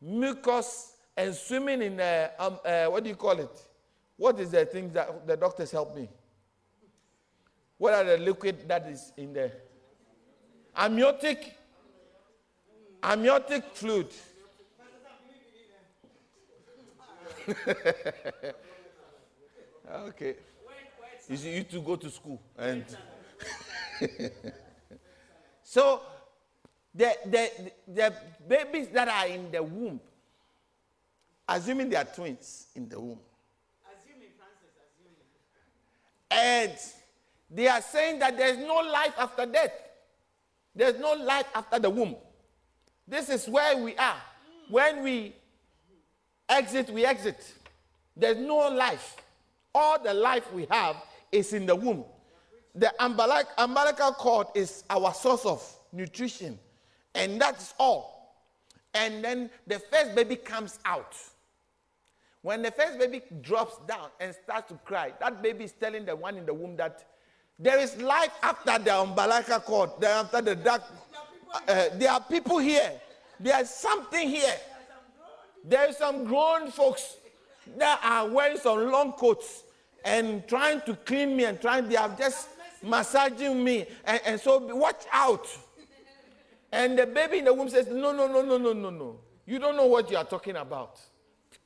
mucus 0.01 0.93
and 1.15 1.35
swimming 1.35 1.83
in, 1.83 1.99
uh, 1.99 2.29
um, 2.39 2.59
uh, 2.65 2.85
what 2.85 3.03
do 3.03 3.09
you 3.09 3.15
call 3.15 3.39
it? 3.39 3.61
What 4.17 4.39
is 4.39 4.51
the 4.51 4.65
thing 4.65 4.91
that 4.93 5.27
the 5.27 5.37
doctors 5.37 5.71
help 5.71 5.95
me? 5.95 6.09
What 7.77 7.93
are 7.93 8.03
the 8.03 8.17
liquid 8.17 8.67
that 8.67 8.87
is 8.87 9.13
in 9.17 9.33
there? 9.33 9.53
Amniotic, 10.75 11.55
amniotic 13.03 13.63
fluid. 13.73 14.07
okay. 19.91 20.35
You 21.29 21.37
you 21.37 21.63
to 21.63 21.81
go 21.81 21.95
to 21.95 22.09
school 22.09 22.41
and. 22.57 22.83
so, 25.63 26.01
the, 26.93 27.15
the, 27.25 27.71
the 27.87 28.13
babies 28.47 28.87
that 28.89 29.07
are 29.07 29.27
in 29.27 29.51
the 29.51 29.63
womb, 29.63 29.99
assuming 31.47 31.89
they 31.89 31.95
are 31.95 32.03
twins 32.05 32.67
in 32.75 32.89
the 32.89 32.99
womb, 32.99 33.19
Assuming, 33.85 34.29
Francis, 34.37 34.71
assuming. 34.83 35.19
and 36.31 36.77
they 37.49 37.67
are 37.67 37.81
saying 37.81 38.19
that 38.19 38.37
there's 38.37 38.57
no 38.57 38.75
life 38.75 39.13
after 39.17 39.45
death. 39.45 39.73
There's 40.75 40.99
no 40.99 41.13
life 41.13 41.47
after 41.53 41.79
the 41.79 41.89
womb. 41.89 42.15
This 43.07 43.29
is 43.29 43.47
where 43.47 43.77
we 43.77 43.95
are. 43.97 44.21
When 44.69 45.03
we 45.03 45.35
exit, 46.47 46.89
we 46.89 47.05
exit. 47.05 47.53
There's 48.15 48.37
no 48.37 48.69
life. 48.69 49.17
All 49.73 50.01
the 50.01 50.13
life 50.13 50.51
we 50.53 50.67
have 50.69 50.97
is 51.31 51.53
in 51.53 51.65
the 51.65 51.75
womb. 51.75 52.03
The 52.75 52.93
umbilic- 52.99 53.47
umbilical 53.57 54.11
cord 54.13 54.47
is 54.55 54.83
our 54.89 55.13
source 55.13 55.45
of 55.45 55.63
nutrition, 55.91 56.57
and 57.15 57.39
that's 57.39 57.73
all. 57.77 58.35
And 58.93 59.23
then 59.23 59.49
the 59.67 59.79
first 59.79 60.15
baby 60.15 60.35
comes 60.35 60.79
out. 60.85 61.15
When 62.41 62.61
the 62.61 62.71
first 62.71 62.97
baby 62.97 63.21
drops 63.41 63.77
down 63.87 64.09
and 64.19 64.33
starts 64.33 64.69
to 64.69 64.75
cry, 64.83 65.13
that 65.19 65.41
baby 65.41 65.65
is 65.65 65.73
telling 65.73 66.05
the 66.05 66.15
one 66.15 66.37
in 66.37 66.45
the 66.45 66.53
womb 66.53 66.75
that 66.77 67.05
there 67.59 67.77
is 67.79 67.95
life 68.01 68.31
after 68.41 68.79
the 68.79 68.99
umbilical 68.99 69.59
cord, 69.59 69.91
there 69.99 70.15
after 70.15 70.41
the 70.41 70.55
dark. 70.55 70.81
Uh, 71.67 71.85
there 71.93 72.11
are 72.11 72.21
people 72.21 72.57
here. 72.57 72.91
There 73.39 73.59
is 73.61 73.69
something 73.69 74.27
here. 74.27 74.55
There 75.63 75.87
are 75.87 75.93
some 75.93 76.25
grown 76.25 76.71
folks 76.71 77.17
that 77.77 77.99
are 78.03 78.27
wearing 78.27 78.57
some 78.57 78.91
long 78.91 79.13
coats 79.13 79.63
and 80.03 80.47
trying 80.47 80.81
to 80.81 80.95
clean 80.95 81.35
me 81.35 81.45
and 81.45 81.59
trying, 81.61 81.87
they 81.87 81.95
are 81.95 82.13
just 82.17 82.49
massaging 82.83 83.63
me. 83.63 83.85
And, 84.05 84.21
and 84.25 84.39
so 84.39 84.75
watch 84.75 85.03
out. 85.11 85.47
And 86.71 86.97
the 86.97 87.05
baby 87.05 87.39
in 87.39 87.45
the 87.45 87.53
womb 87.53 87.69
says, 87.69 87.87
No, 87.87 88.11
no, 88.11 88.27
no, 88.27 88.41
no, 88.41 88.57
no, 88.57 88.73
no, 88.73 88.89
no. 88.89 89.19
You 89.45 89.59
don't 89.59 89.75
know 89.75 89.87
what 89.87 90.09
you 90.09 90.17
are 90.17 90.23
talking 90.23 90.55
about. 90.55 90.99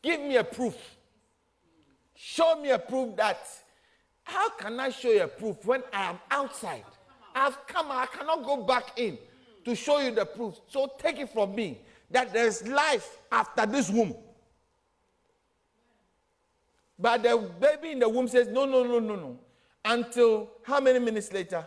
Give 0.02 0.20
me 0.20 0.38
a 0.38 0.44
proof. 0.44 0.76
Show 2.15 2.62
me 2.62 2.72
a 2.72 2.80
proof 2.80 3.15
that. 3.18 3.39
How 4.24 4.50
can 4.50 4.80
I 4.80 4.89
show 4.89 5.10
you 5.10 5.22
a 5.24 5.28
proof 5.28 5.63
when 5.65 5.84
I 5.94 6.10
am 6.10 6.20
outside? 6.32 6.84
I've 7.36 7.68
come, 7.68 7.88
I 7.91 8.08
cannot 8.08 8.44
go 8.44 8.63
back 8.63 8.98
in 8.98 9.20
to 9.65 9.76
show 9.76 10.00
you 10.00 10.12
the 10.12 10.26
proof. 10.26 10.56
So 10.68 10.91
take 10.98 11.20
it 11.20 11.30
from 11.30 11.54
me 11.54 11.80
that 12.10 12.34
there's 12.34 12.68
life 12.68 13.20
after 13.32 13.65
this 13.65 13.89
womb. 13.89 14.15
But 16.98 17.24
the 17.24 17.38
baby 17.60 17.92
in 17.92 18.00
the 18.00 18.10
womb 18.10 18.28
says, 18.28 18.48
No, 18.48 18.66
no, 18.66 18.84
no, 18.84 19.00
no, 19.00 19.16
no. 19.16 19.40
Until 19.84 20.50
how 20.64 20.80
many 20.80 21.00
minutes 21.00 21.32
later? 21.32 21.66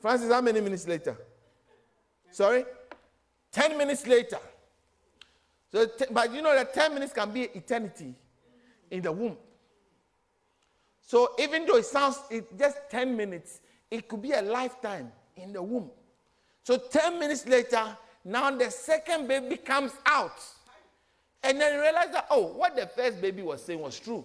Francis, 0.00 0.30
how 0.30 0.40
many 0.40 0.60
minutes 0.60 0.86
later? 0.86 1.16
Sorry? 2.30 2.64
10 3.52 3.78
minutes 3.78 4.06
later. 4.06 4.38
So, 5.72 5.86
but 6.10 6.32
you 6.32 6.42
know 6.42 6.54
that 6.54 6.74
10 6.74 6.94
minutes 6.94 7.12
can 7.12 7.30
be 7.32 7.42
eternity 7.42 8.14
in 8.90 9.02
the 9.02 9.10
womb. 9.10 9.36
So 11.00 11.32
even 11.38 11.64
though 11.66 11.76
it 11.76 11.86
sounds 11.86 12.18
it 12.30 12.58
just 12.58 12.76
10 12.90 13.16
minutes, 13.16 13.60
it 13.90 14.08
could 14.08 14.20
be 14.20 14.32
a 14.32 14.42
lifetime 14.42 15.10
in 15.36 15.52
the 15.52 15.62
womb. 15.62 15.90
So 16.64 16.76
10 16.76 17.18
minutes 17.18 17.46
later, 17.46 17.96
now 18.24 18.50
the 18.50 18.70
second 18.70 19.28
baby 19.28 19.56
comes 19.56 19.92
out. 20.04 20.42
And 21.46 21.60
then 21.60 21.74
you 21.74 21.80
realize 21.80 22.10
that, 22.10 22.26
oh, 22.30 22.48
what 22.54 22.74
the 22.74 22.88
first 22.88 23.20
baby 23.20 23.40
was 23.40 23.62
saying 23.62 23.78
was 23.78 24.00
true. 24.00 24.24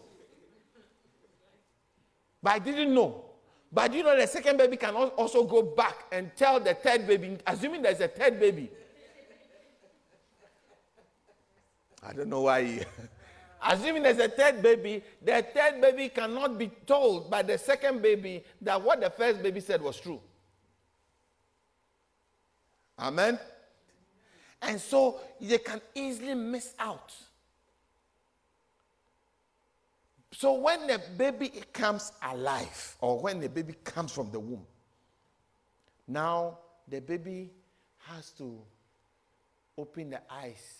But 2.41 2.53
I 2.53 2.59
didn't 2.59 2.95
know. 2.95 3.25
But 3.71 3.93
you 3.93 4.01
know, 4.01 4.17
the 4.19 4.25
second 4.25 4.57
baby 4.57 4.75
can 4.75 4.95
also 4.95 5.43
go 5.43 5.61
back 5.61 6.05
and 6.11 6.31
tell 6.35 6.59
the 6.59 6.73
third 6.73 7.05
baby, 7.05 7.37
assuming 7.45 7.83
there's 7.83 8.01
a 8.01 8.07
third 8.07 8.39
baby. 8.39 8.71
I 12.01 12.13
don't 12.13 12.27
know 12.27 12.41
why. 12.41 12.83
assuming 13.63 14.01
there's 14.01 14.17
a 14.17 14.27
third 14.27 14.63
baby, 14.63 15.03
the 15.21 15.45
third 15.53 15.79
baby 15.79 16.09
cannot 16.09 16.57
be 16.57 16.71
told 16.87 17.29
by 17.29 17.43
the 17.43 17.57
second 17.59 18.01
baby 18.01 18.43
that 18.61 18.81
what 18.81 18.99
the 18.99 19.11
first 19.11 19.43
baby 19.43 19.59
said 19.59 19.79
was 19.79 19.99
true. 19.99 20.19
Amen. 22.97 23.39
And 24.61 24.79
so 24.79 25.19
they 25.39 25.57
can 25.57 25.81
easily 25.95 26.35
miss 26.35 26.73
out. 26.77 27.13
So 30.33 30.53
when 30.53 30.87
the 30.87 31.01
baby 31.17 31.51
comes 31.73 32.11
alive, 32.23 32.95
or 33.01 33.19
when 33.19 33.39
the 33.39 33.49
baby 33.49 33.75
comes 33.83 34.11
from 34.11 34.31
the 34.31 34.39
womb, 34.39 34.65
now 36.07 36.59
the 36.87 37.01
baby 37.01 37.51
has 38.07 38.31
to 38.31 38.59
open 39.77 40.11
the 40.11 40.21
eyes 40.31 40.77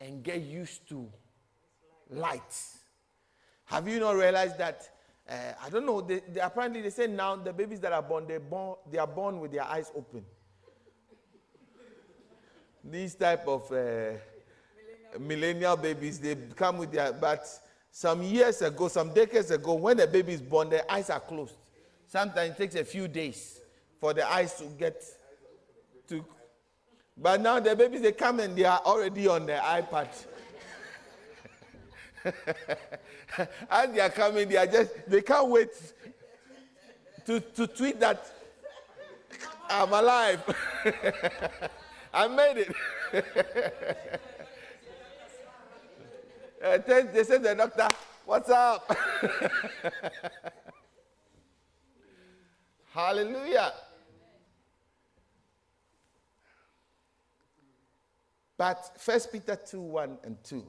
and 0.00 0.22
get 0.22 0.42
used 0.42 0.88
to 0.88 1.08
light. 2.10 2.56
Have 3.64 3.88
you 3.88 4.00
not 4.00 4.16
realized 4.16 4.58
that? 4.58 4.88
Uh, 5.28 5.34
I 5.64 5.70
don't 5.70 5.86
know. 5.86 6.00
They, 6.00 6.20
they, 6.28 6.40
apparently, 6.40 6.82
they 6.82 6.90
say 6.90 7.06
now 7.06 7.36
the 7.36 7.52
babies 7.52 7.80
that 7.80 7.92
are 7.92 8.02
born, 8.02 8.26
they 8.26 8.38
born, 8.38 8.76
they 8.90 8.98
are 8.98 9.06
born 9.06 9.40
with 9.40 9.52
their 9.52 9.64
eyes 9.64 9.90
open. 9.96 10.24
These 12.84 13.14
type 13.14 13.46
of 13.46 13.70
uh, 13.70 14.18
millennial 15.18 15.76
babies, 15.76 16.18
they 16.18 16.36
come 16.56 16.78
with 16.78 16.92
their. 16.92 17.12
But 17.12 17.46
some 17.90 18.22
years 18.22 18.60
ago, 18.62 18.88
some 18.88 19.12
decades 19.14 19.50
ago, 19.50 19.74
when 19.74 19.98
the 19.98 20.06
baby 20.06 20.32
is 20.32 20.40
born, 20.40 20.70
their 20.70 20.90
eyes 20.90 21.10
are 21.10 21.20
closed. 21.20 21.54
Sometimes 22.06 22.50
it 22.50 22.58
takes 22.58 22.74
a 22.74 22.84
few 22.84 23.08
days 23.08 23.60
for 24.00 24.12
the 24.12 24.28
eyes 24.28 24.54
to 24.54 24.64
get 24.64 25.02
to. 26.08 26.24
But 27.16 27.40
now 27.40 27.60
the 27.60 27.76
babies 27.76 28.02
they 28.02 28.12
come 28.12 28.40
and 28.40 28.56
they 28.56 28.64
are 28.64 28.80
already 28.84 29.28
on 29.28 29.46
the 29.46 29.52
iPad. 29.52 30.08
As 33.70 33.92
they 33.92 34.00
are 34.00 34.10
coming, 34.10 34.48
they 34.48 34.56
are 34.56 34.66
just 34.66 34.90
they 35.08 35.22
can't 35.22 35.48
wait 35.48 35.70
to, 37.26 37.40
to 37.40 37.66
tweet 37.66 38.00
that 38.00 38.24
I'm 39.68 39.92
alive. 39.92 40.42
I 42.12 42.28
made 42.28 42.66
it. 42.66 42.74
Uh, 46.64 46.78
they 46.78 47.24
said 47.24 47.42
the 47.42 47.56
doctor, 47.56 47.88
what's 48.24 48.48
up? 48.48 48.88
Hallelujah. 52.94 53.72
But 58.56 58.92
First 58.96 59.32
Peter 59.32 59.56
2 59.56 59.80
1 59.80 60.18
and 60.22 60.36
2. 60.44 60.64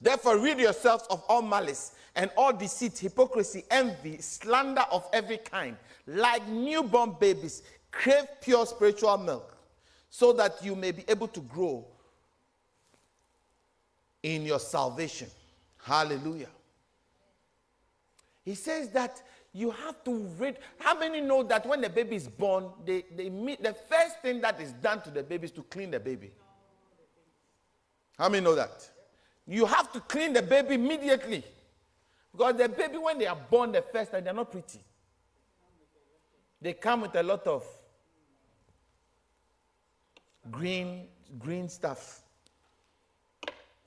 Therefore, 0.00 0.38
rid 0.38 0.58
yourselves 0.58 1.04
of 1.10 1.22
all 1.28 1.42
malice 1.42 1.92
and 2.16 2.30
all 2.34 2.54
deceit, 2.54 2.96
hypocrisy, 2.98 3.64
envy, 3.70 4.22
slander 4.22 4.86
of 4.90 5.06
every 5.12 5.36
kind. 5.36 5.76
Like 6.06 6.48
newborn 6.48 7.16
babies, 7.20 7.62
crave 7.90 8.24
pure 8.40 8.64
spiritual 8.64 9.18
milk, 9.18 9.54
so 10.10 10.32
that 10.32 10.62
you 10.62 10.74
may 10.74 10.90
be 10.90 11.04
able 11.08 11.28
to 11.28 11.40
grow 11.40 11.86
in 14.22 14.44
your 14.44 14.58
salvation. 14.58 15.28
Hallelujah. 15.82 16.48
He 18.44 18.54
says 18.54 18.90
that 18.90 19.22
you 19.52 19.70
have 19.70 20.02
to 20.04 20.14
read. 20.38 20.58
How 20.78 20.98
many 20.98 21.20
know 21.20 21.42
that 21.44 21.64
when 21.64 21.80
the 21.80 21.88
baby 21.88 22.16
is 22.16 22.28
born, 22.28 22.66
they, 22.84 23.04
they 23.16 23.30
meet 23.30 23.62
the 23.62 23.72
first 23.72 24.20
thing 24.20 24.40
that 24.40 24.60
is 24.60 24.72
done 24.72 25.00
to 25.02 25.10
the 25.10 25.22
baby 25.22 25.44
is 25.44 25.52
to 25.52 25.62
clean 25.62 25.90
the 25.92 26.00
baby? 26.00 26.32
How 28.18 28.28
many 28.28 28.44
know 28.44 28.54
that? 28.54 28.88
You 29.46 29.64
have 29.66 29.92
to 29.92 30.00
clean 30.00 30.32
the 30.32 30.42
baby 30.42 30.74
immediately. 30.74 31.44
Because 32.32 32.56
the 32.56 32.68
baby, 32.68 32.98
when 32.98 33.18
they 33.18 33.26
are 33.26 33.38
born 33.50 33.72
the 33.72 33.82
first 33.82 34.12
time, 34.12 34.24
they're 34.24 34.32
not 34.32 34.50
pretty. 34.50 34.80
They 36.60 36.74
come 36.74 37.02
with 37.02 37.14
a 37.16 37.22
lot 37.22 37.46
of 37.46 37.64
green, 40.50 41.08
green 41.38 41.68
stuff. 41.68 42.20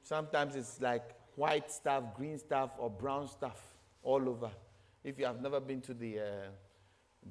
Sometimes 0.04 0.56
it's 0.56 0.82
like 0.82 1.04
white 1.36 1.72
stuff, 1.72 2.04
green 2.16 2.38
stuff, 2.38 2.72
or 2.78 2.90
brown 2.90 3.28
stuff 3.28 3.62
all 4.04 4.28
over. 4.28 4.52
If 5.04 5.18
you 5.18 5.26
have 5.26 5.42
never 5.42 5.60
been 5.60 5.82
to 5.82 5.94
the 5.94 6.20
uh, 6.20 6.24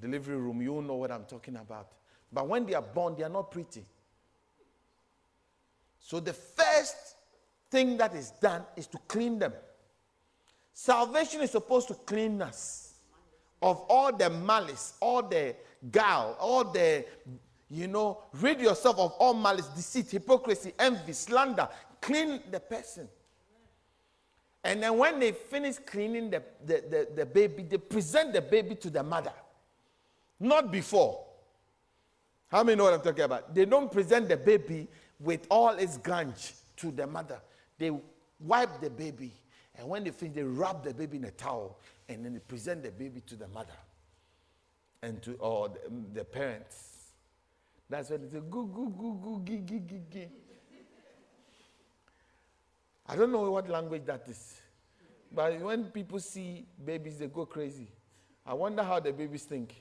delivery 0.01 0.37
room, 0.37 0.61
you 0.63 0.83
know 0.83 0.95
what 0.95 1.11
I'm 1.11 1.25
talking 1.25 1.57
about. 1.57 1.93
But 2.33 2.49
when 2.49 2.67
they 2.67 2.75
are 2.75 2.83
born, 2.83 3.15
they 3.17 3.25
are 3.25 3.29
not 3.29 3.51
pretty. 3.51 3.85
So 5.99 6.19
the 6.19 6.33
first 6.33 7.17
thing 7.71 7.97
that 7.99 8.15
is 8.15 8.31
done 8.31 8.65
is 8.77 8.87
to 8.89 8.99
clean 9.07 9.39
them. 9.39 9.53
Salvation 10.73 11.43
is 11.43 11.51
supposed 11.51 11.89
to 11.89 11.95
clean 11.95 12.41
us 12.43 12.95
of 13.61 13.85
all 13.89 14.13
the 14.15 14.29
malice, 14.29 14.95
all 15.01 15.23
the 15.23 15.55
guile, 15.91 16.37
all 16.41 16.65
the, 16.65 17.05
you 17.73 17.89
know, 17.89 18.19
rid 18.35 18.61
yourself 18.61 18.99
of 18.99 19.13
all 19.13 19.33
malice, 19.33 19.67
deceit, 19.69 20.11
hypocrisy, 20.11 20.75
envy, 20.79 21.15
slander. 21.15 21.67
Clean 22.03 22.39
the 22.51 22.61
person. 22.61 23.09
And 24.63 24.83
then 24.83 24.99
when 24.99 25.19
they 25.19 25.33
finish 25.33 25.77
cleaning 25.79 26.29
the, 26.29 26.43
the, 26.67 26.85
the, 26.89 27.09
the, 27.17 27.27
baby, 27.27 27.63
they 27.63 27.79
present 27.79 28.35
the 28.35 28.43
baby 28.43 28.75
to 28.75 28.91
the 28.91 29.03
mother. 29.03 29.33
Not 30.39 30.71
before. 30.71 31.25
How 32.49 32.63
many 32.63 32.77
know 32.77 32.85
what 32.85 32.93
I'm 32.93 33.01
talking 33.01 33.25
about? 33.25 33.55
They 33.55 33.65
don't 33.65 33.91
present 33.91 34.29
the 34.29 34.37
baby 34.37 34.87
with 35.19 35.47
all 35.49 35.71
its 35.71 35.97
grunge 35.97 36.53
to 36.77 36.91
the 36.91 37.07
mother. 37.07 37.41
They 37.79 37.91
wipe 38.39 38.83
the 38.83 38.91
baby. 38.91 39.33
And 39.79 39.89
when 39.89 40.05
they 40.05 40.11
finish, 40.11 40.35
they 40.35 40.43
wrap 40.43 40.85
the 40.85 40.93
baby 40.93 41.17
in 41.17 41.25
a 41.25 41.31
towel. 41.31 41.79
And 42.07 42.23
then 42.23 42.35
they 42.35 42.41
present 42.41 42.83
the 42.83 42.91
baby 42.91 43.23
to 43.29 43.35
the 43.35 43.49
mother 43.49 43.73
and 45.03 45.23
to 45.23 45.33
or 45.37 45.71
the, 45.71 45.79
the 46.13 46.25
parents. 46.25 46.92
That's 47.93 48.09
when 48.09 48.23
they 48.23 48.29
say, 48.29 48.41
goo, 48.49 48.67
goo, 48.69 48.89
goo, 48.89 49.21
goo, 49.23 49.43
gee, 49.45 49.61
gee, 49.67 49.81
gee, 49.81 50.01
gee. 50.11 50.29
I 53.07 53.15
don't 53.17 53.31
know 53.31 53.51
what 53.51 53.69
language 53.69 54.07
that 54.07 54.27
is. 54.29 54.63
But 55.31 55.61
when 55.61 55.85
people 55.85 56.19
see 56.19 56.65
babies, 56.83 57.19
they 57.19 57.27
go 57.27 57.45
crazy. 57.45 57.89
I 58.47 58.55
wonder 58.55 58.83
how 58.83 58.99
the 58.99 59.13
babies 59.13 59.43
think. 59.43 59.75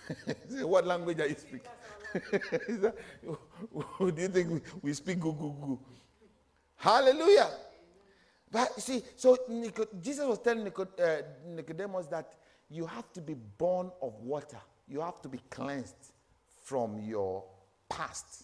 what 0.62 0.88
language 0.88 1.20
are 1.20 1.28
you 1.28 1.36
speaking? 1.36 1.70
do 2.80 4.22
you 4.22 4.28
think 4.28 4.64
we, 4.82 4.92
speak 4.92 5.20
goo 5.20 5.32
goo 5.32 5.54
goo? 5.60 5.78
Hallelujah. 6.74 7.50
But 8.50 8.80
see, 8.80 9.04
so 9.14 9.38
Jesus 10.00 10.26
was 10.26 10.40
telling 10.40 10.66
uh, 10.66 11.16
Nicodemus 11.46 12.08
that 12.08 12.32
you 12.68 12.86
have 12.86 13.12
to 13.12 13.20
be 13.20 13.34
born 13.34 13.92
of 14.02 14.14
water. 14.20 14.58
You 14.88 15.00
have 15.00 15.22
to 15.22 15.28
be 15.28 15.38
cleansed 15.48 16.10
from 16.66 16.98
your 16.98 17.44
past. 17.88 18.42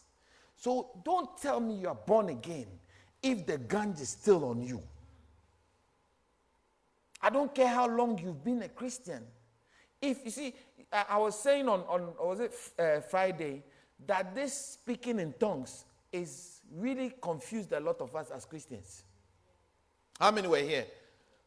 So 0.56 0.90
don't 1.04 1.36
tell 1.38 1.58
me 1.58 1.74
you 1.74 1.88
are 1.88 1.98
born 2.06 2.28
again 2.28 2.66
if 3.20 3.44
the 3.44 3.58
ganj 3.58 4.00
is 4.00 4.10
still 4.10 4.44
on 4.44 4.62
you. 4.62 4.80
I 7.20 7.30
don't 7.30 7.52
care 7.52 7.66
how 7.66 7.88
long 7.88 8.16
you've 8.22 8.44
been 8.44 8.62
a 8.62 8.68
Christian. 8.68 9.24
If 10.00 10.24
you 10.24 10.30
see, 10.30 10.54
I, 10.92 11.04
I 11.10 11.18
was 11.18 11.38
saying 11.38 11.68
on, 11.68 11.80
on 11.80 12.14
was 12.20 12.38
it 12.38 12.54
uh, 12.78 13.00
Friday 13.00 13.64
that 14.06 14.36
this 14.36 14.54
speaking 14.54 15.18
in 15.18 15.32
tongues 15.32 15.84
is 16.12 16.60
really 16.76 17.12
confused 17.20 17.72
a 17.72 17.80
lot 17.80 18.00
of 18.00 18.14
us 18.14 18.30
as 18.30 18.44
Christians. 18.44 19.02
How 20.20 20.30
many 20.30 20.46
were 20.46 20.58
here? 20.58 20.86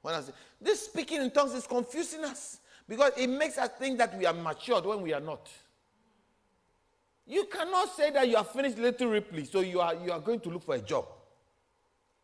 When 0.01 0.13
I 0.13 0.19
say 0.19 0.33
this 0.59 0.87
speaking 0.87 1.21
in 1.21 1.31
tongues 1.31 1.53
is 1.53 1.65
confusing 1.65 2.25
us 2.25 2.59
because 2.85 3.13
it 3.15 3.27
makes 3.27 3.57
us 3.57 3.69
think 3.79 3.97
that 3.97 4.17
we 4.17 4.25
are 4.25 4.33
matured 4.33 4.85
when 4.85 5.01
we 5.01 5.13
are 5.13 5.21
not. 5.21 5.49
You 7.27 7.45
cannot 7.45 7.95
say 7.95 8.11
that 8.11 8.27
you 8.27 8.35
have 8.35 8.51
finished 8.51 8.77
Little 8.77 9.09
Ripley, 9.09 9.45
so 9.45 9.61
you 9.61 9.79
are, 9.79 9.95
you 9.95 10.11
are 10.11 10.19
going 10.19 10.39
to 10.41 10.49
look 10.49 10.63
for 10.63 10.75
a 10.75 10.81
job. 10.81 11.05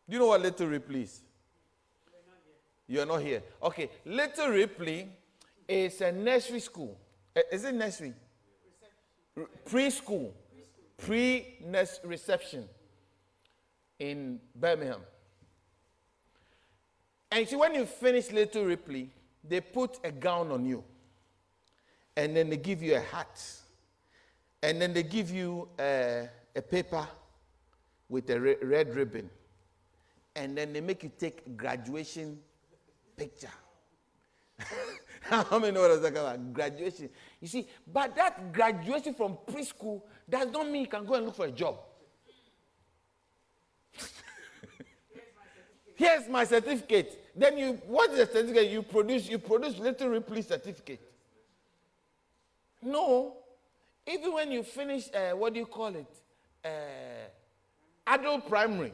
Do 0.07 0.13
you 0.13 0.19
know 0.19 0.27
what 0.27 0.41
Little 0.41 0.67
Ripley 0.67 1.03
is? 1.03 1.21
You're 2.87 3.05
not 3.05 3.21
here. 3.21 3.41
Okay, 3.63 3.89
Little 4.05 4.49
Ripley 4.49 5.07
is 5.67 6.01
a 6.01 6.11
nursery 6.11 6.59
school. 6.59 6.97
Eh, 7.35 7.41
is 7.51 7.63
it 7.63 7.73
nursery? 7.73 8.13
Preschool. 9.65 10.31
Pre 10.97 11.57
reception 12.03 12.67
in 13.97 14.39
Birmingham. 14.53 15.01
And 17.31 17.47
see, 17.47 17.55
when 17.55 17.73
you 17.73 17.85
finish 17.85 18.29
Little 18.31 18.65
Ripley, 18.65 19.09
they 19.47 19.61
put 19.61 19.99
a 20.03 20.11
gown 20.11 20.51
on 20.51 20.65
you. 20.65 20.83
And 22.15 22.35
then 22.35 22.49
they 22.49 22.57
give 22.57 22.83
you 22.83 22.95
a 22.95 22.99
hat. 22.99 23.41
And 24.63 24.81
then 24.81 24.93
they 24.93 25.03
give 25.03 25.31
you 25.31 25.67
a, 25.79 26.29
a 26.55 26.61
paper 26.61 27.07
with 28.09 28.29
a 28.29 28.39
re- 28.39 28.57
red 28.61 28.95
ribbon 28.95 29.29
and 30.35 30.57
then 30.57 30.73
they 30.73 30.81
make 30.81 31.03
you 31.03 31.11
take 31.17 31.57
graduation 31.57 32.39
picture. 33.17 33.49
How 35.21 35.59
many 35.59 35.71
know 35.71 35.81
what 35.81 35.91
I'm 35.91 36.01
talking 36.01 36.17
about? 36.17 36.53
Graduation. 36.53 37.09
You 37.39 37.47
see, 37.47 37.67
but 37.91 38.15
that 38.15 38.51
graduation 38.53 39.13
from 39.13 39.37
preschool 39.47 40.01
does 40.29 40.51
not 40.51 40.69
mean 40.69 40.81
you 40.81 40.87
can 40.87 41.05
go 41.05 41.15
and 41.15 41.25
look 41.25 41.35
for 41.35 41.45
a 41.45 41.51
job. 41.51 41.79
Here's 45.95 46.27
my 46.27 46.43
certificate. 46.43 47.31
Then 47.35 47.57
you, 47.57 47.73
what 47.85 48.11
is 48.11 48.17
the 48.17 48.25
certificate 48.25 48.69
you 48.71 48.81
produce? 48.81 49.29
You 49.29 49.37
produce 49.39 49.77
Little 49.77 50.09
Ripley 50.09 50.41
certificate. 50.41 51.01
No. 52.81 53.37
Even 54.11 54.33
when 54.33 54.51
you 54.51 54.63
finish, 54.63 55.09
uh, 55.13 55.31
what 55.31 55.53
do 55.53 55.59
you 55.59 55.65
call 55.65 55.95
it? 55.95 56.07
Uh, 56.63 56.69
adult 58.07 58.47
primary 58.47 58.93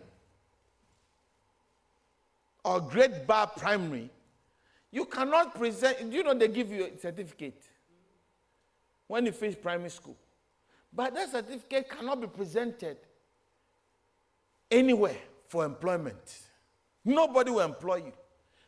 or 2.64 2.82
grade 2.82 3.26
bar 3.26 3.48
primary, 3.48 4.10
you 4.92 5.06
cannot 5.06 5.56
present, 5.56 6.12
you 6.12 6.24
know, 6.24 6.34
they 6.34 6.48
give 6.48 6.72
you 6.72 6.86
a 6.86 6.98
certificate 6.98 7.64
when 9.08 9.26
you 9.26 9.32
finish 9.32 9.60
primary 9.62 9.90
school. 9.90 10.18
But 10.94 11.14
that 11.16 11.32
certificate 11.32 11.90
cannot 11.90 12.22
be 12.22 12.28
presented 12.28 12.98
anywhere 14.70 15.18
for 15.48 15.66
employment. 15.66 16.42
Nobody 17.04 17.52
will 17.52 17.62
employ 17.62 17.98
you. 17.98 18.14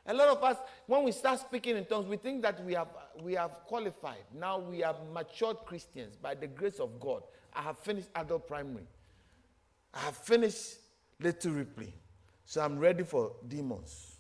A 0.06 0.14
lot 0.14 0.30
of 0.30 0.44
us, 0.44 0.58
when 0.88 1.04
we 1.04 1.12
start 1.12 1.40
speaking 1.40 1.78
in 1.78 1.86
tongues, 1.86 2.08
we 2.08 2.18
think 2.18 2.42
that 2.42 2.64
we 2.66 2.74
have, 2.74 2.88
we 3.22 3.34
have 3.34 3.52
qualified. 3.66 4.24
Now 4.34 4.58
we 4.60 4.84
are 4.84 4.96
matured 5.14 5.58
Christians 5.66 6.16
by 6.16 6.36
the 6.36 6.48
grace 6.48 6.80
of 6.80 7.00
God. 7.00 7.24
I 7.54 7.62
have 7.62 7.78
finished 7.80 8.08
adult 8.16 8.48
primary. 8.48 8.88
I 9.94 10.00
have 10.00 10.18
finished 10.18 10.76
Little 11.20 11.52
Ripley. 11.52 11.94
So 12.46 12.62
I'm 12.62 12.80
ready 12.80 13.04
for 13.04 13.34
demons. 13.48 14.16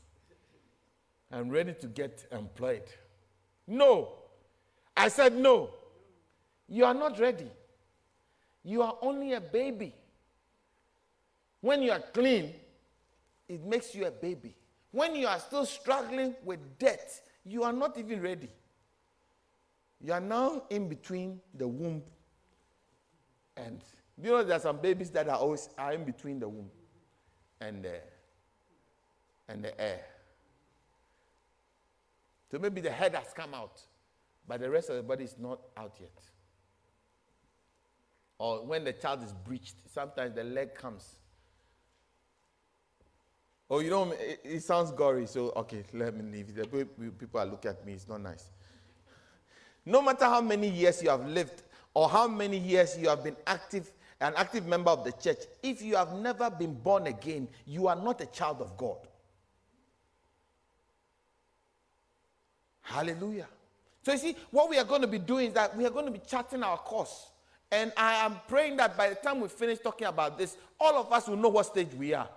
I'm 1.32 1.50
ready 1.50 1.74
to 1.74 1.88
get 1.88 2.26
employed. 2.32 2.84
No. 3.66 4.10
I 4.96 5.08
said 5.08 5.36
no. 5.36 5.72
You 6.68 6.86
are 6.86 6.94
not 6.94 7.20
ready. 7.20 7.50
You 8.64 8.82
are 8.82 8.98
only 9.02 9.34
a 9.34 9.42
baby. 9.42 9.96
When 11.62 11.82
you 11.82 11.92
are 11.92 12.04
clean, 12.14 12.54
it 13.48 13.64
makes 13.66 13.96
you 13.96 14.06
a 14.06 14.12
baby. 14.12 14.56
When 14.92 15.16
you 15.16 15.28
are 15.28 15.40
still 15.40 15.66
struggling 15.66 16.36
with 16.44 16.60
debt, 16.80 17.10
you 17.46 17.64
are 17.64 17.74
not 17.74 17.98
even 17.98 18.22
ready. 18.22 18.50
You 20.02 20.14
are 20.14 20.22
now 20.22 20.64
in 20.70 20.88
between 20.88 21.42
the 21.54 21.68
womb 21.68 22.04
and 23.66 23.82
you 24.22 24.30
know 24.32 24.44
there 24.44 24.58
are 24.58 24.62
some 24.62 24.78
babies 24.78 25.10
that 25.12 25.28
are 25.28 25.38
always 25.38 25.70
are 25.78 25.94
in 25.94 26.04
between 26.04 26.40
the 26.40 26.48
womb 26.48 26.70
and 27.62 27.86
uh, 27.86 27.90
and 29.48 29.64
the 29.64 29.80
air. 29.80 30.02
So 32.52 32.58
maybe 32.58 32.82
the 32.82 32.92
head 32.92 33.16
has 33.16 33.34
come 33.34 33.54
out, 33.54 33.82
but 34.48 34.60
the 34.60 34.70
rest 34.70 34.90
of 34.90 34.96
the 34.96 35.04
body 35.04 35.24
is 35.24 35.36
not 35.38 35.60
out 35.78 35.96
yet. 36.00 36.18
Or 38.38 38.66
when 38.66 38.84
the 38.86 38.94
child 38.94 39.24
is 39.24 39.34
breached, 39.34 39.76
sometimes 39.94 40.36
the 40.36 40.44
leg 40.44 40.76
comes. 40.76 41.19
Oh, 43.70 43.80
you 43.80 43.90
know, 43.92 44.12
it, 44.12 44.42
it 44.44 44.64
sounds 44.64 44.92
gory, 44.92 45.28
so 45.28 45.54
okay, 45.56 45.84
let 45.94 46.16
me 46.16 46.24
leave. 46.32 46.56
The 46.56 46.66
people 46.66 47.40
are 47.40 47.46
looking 47.46 47.70
at 47.70 47.86
me, 47.86 47.94
it's 47.94 48.08
not 48.08 48.22
nice. 48.22 48.50
No 49.86 50.02
matter 50.02 50.26
how 50.26 50.42
many 50.42 50.70
years 50.70 51.04
you 51.04 51.10
have 51.10 51.26
lived 51.28 51.64
or 51.94 52.10
how 52.10 52.28
many 52.28 52.58
years 52.58 52.98
you 52.98 53.10
have 53.10 53.24
been 53.24 53.36
active, 53.46 53.92
an 54.22 54.34
active 54.36 54.66
member 54.66 54.90
of 54.90 55.04
the 55.04 55.12
church, 55.12 55.40
if 55.62 55.82
you 55.82 55.96
have 55.96 56.14
never 56.14 56.50
been 56.50 56.74
born 56.74 57.08
again, 57.08 57.48
you 57.66 57.88
are 57.88 57.96
not 57.96 58.22
a 58.22 58.26
child 58.26 58.62
of 58.62 58.76
God. 58.76 58.98
Hallelujah. 62.82 63.48
So 64.04 64.14
you 64.14 64.18
see, 64.18 64.36
what 64.50 64.70
we 64.70 64.80
are 64.80 64.84
going 64.84 65.02
to 65.02 65.08
be 65.08 65.20
doing 65.20 65.48
is 65.48 65.54
that 65.54 65.78
we 65.78 65.86
are 65.86 65.92
going 65.92 66.06
to 66.06 66.12
be 66.12 66.22
charting 66.28 66.64
our 66.64 66.78
course. 66.78 67.28
And 67.72 67.94
I 67.96 68.26
am 68.26 68.40
praying 68.48 68.78
that 68.78 68.98
by 68.98 69.10
the 69.10 69.16
time 69.16 69.42
we 69.42 69.48
finish 69.48 69.78
talking 69.78 70.08
about 70.08 70.40
this, 70.40 70.58
all 70.80 70.96
of 70.98 71.14
us 71.14 71.28
will 71.28 71.38
know 71.38 71.50
what 71.50 71.68
stage 71.68 71.94
we 71.94 72.16
are. 72.16 72.28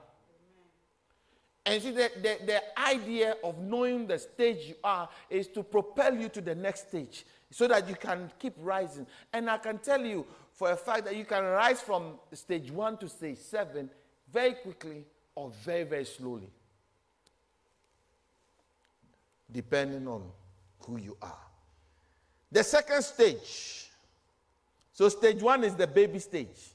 And 1.65 1.81
see, 1.81 1.93
the, 1.93 2.11
the, 2.17 2.39
the 2.45 2.81
idea 2.81 3.37
of 3.45 3.59
knowing 3.59 4.07
the 4.07 4.19
stage 4.19 4.67
you 4.67 4.75
are 4.83 5.09
is 5.31 5.47
to 5.49 5.63
propel 5.63 6.15
you 6.17 6.29
to 6.31 6.41
the 6.41 6.55
next 6.55 6.89
stage 6.89 7.25
so 7.51 7.69
that 7.69 7.89
you 7.89 7.95
can 7.95 8.31
keep 8.39 8.55
rising. 8.59 9.07
And 9.33 9.49
I 9.49 9.59
can 9.59 9.79
tell 9.79 10.05
you 10.05 10.27
for 10.53 10.73
a 10.73 10.77
fact 10.77 11.05
that 11.05 11.17
you 11.17 11.25
can 11.25 11.45
rise 11.45 11.81
from 11.81 12.15
stage 12.33 12.71
one 12.71 12.97
to 12.99 13.09
stage 13.09 13.39
seven 13.39 13.91
very 14.33 14.55
quickly 14.55 15.05
or 15.35 15.51
very, 15.63 15.85
very 15.85 16.05
slowly, 16.05 16.51
depending 19.51 20.09
on 20.09 20.23
who 20.81 20.99
you 20.99 21.17
are. 21.23 21.39
The 22.51 22.65
second 22.65 23.03
stage. 23.03 23.89
So, 24.93 25.09
stage 25.09 25.43
one 25.43 25.65
is 25.65 25.75
the 25.75 25.87
baby 25.87 26.19
stage. 26.19 26.71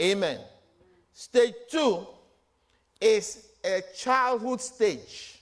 Amen. 0.00 0.40
Stage 1.12 1.54
two 1.70 2.06
is 3.00 3.50
a 3.64 3.82
childhood 3.96 4.60
stage. 4.60 5.40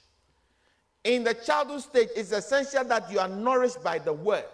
In 1.05 1.25
the 1.25 1.35
childhood 1.35 1.81
stage, 1.83 2.09
it's 2.15 2.31
essential 2.31 2.85
that 2.85 3.11
you 3.11 3.19
are 3.19 3.29
nourished 3.29 3.83
by 3.83 3.99
the 3.99 4.13
word. 4.13 4.45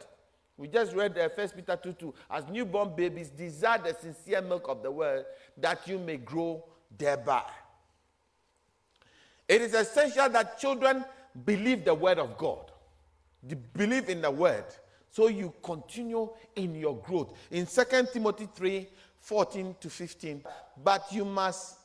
We 0.57 0.66
just 0.66 0.95
read 0.95 1.16
uh, 1.16 1.29
1 1.35 1.49
Peter 1.51 1.79
2 1.81 1.93
2. 1.93 2.14
As 2.31 2.49
newborn 2.49 2.97
babies, 2.97 3.29
desire 3.29 3.79
the 3.79 3.95
sincere 3.95 4.41
milk 4.41 4.69
of 4.69 4.83
the 4.83 4.91
word 4.91 5.25
that 5.59 5.87
you 5.87 5.99
may 5.99 6.16
grow 6.16 6.64
thereby. 6.97 7.45
It 9.47 9.62
is 9.62 9.75
essential 9.75 10.29
that 10.31 10.59
children 10.59 11.05
believe 11.45 11.85
the 11.85 11.95
word 11.95 12.19
of 12.19 12.37
God, 12.37 12.73
they 13.43 13.55
believe 13.55 14.09
in 14.09 14.21
the 14.21 14.31
word, 14.31 14.64
so 15.11 15.29
you 15.29 15.55
continue 15.62 16.29
in 16.57 16.75
your 16.75 16.97
growth. 16.97 17.33
In 17.51 17.66
2 17.66 17.85
Timothy 18.12 18.49
3 18.55 18.89
14 19.21 19.77
to 19.81 19.91
15, 19.91 20.43
but 20.83 21.07
you 21.12 21.25
must 21.25 21.78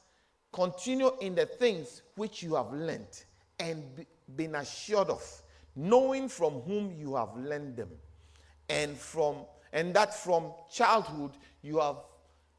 continue 0.54 1.12
in 1.20 1.36
the 1.36 1.45
things 1.45 2.04
which 2.16 2.41
you 2.41 2.56
have 2.56 2.72
learned 2.72 3.26
and 3.60 3.84
be, 3.95 4.06
been 4.36 4.56
assured 4.56 5.10
of, 5.10 5.41
knowing 5.76 6.30
from 6.30 6.62
whom 6.62 6.93
you 6.97 7.16
have 7.16 7.36
learned 7.36 7.76
them, 7.76 7.89
and 8.70 8.95
from 8.95 9.38
and 9.74 9.93
that 9.95 10.14
from 10.14 10.54
childhood 10.72 11.32
you 11.64 11.80
have 11.80 11.97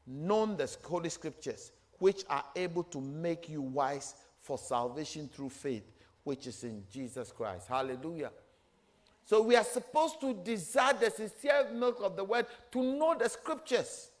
known 0.05 0.57
the 0.57 0.75
holy 0.83 1.09
scriptures, 1.09 1.71
which 1.99 2.23
are 2.29 2.43
able 2.55 2.83
to 2.83 2.99
make 3.01 3.49
you 3.49 3.61
wise 3.61 4.15
for 4.41 4.57
salvation 4.57 5.29
through 5.33 5.49
faith, 5.49 5.89
which 6.23 6.45
is 6.45 6.63
in 6.63 6.83
Jesus 6.91 7.31
Christ. 7.31 7.67
Hallelujah. 7.67 8.31
So 9.23 9.41
we 9.41 9.55
are 9.55 9.63
supposed 9.63 10.21
to 10.21 10.33
desire 10.33 10.93
the 10.93 11.09
sincere 11.09 11.67
milk 11.73 11.99
of 12.03 12.15
the 12.15 12.23
word 12.23 12.45
to 12.71 12.83
know 12.83 13.15
the 13.17 13.27
scriptures. 13.27 14.11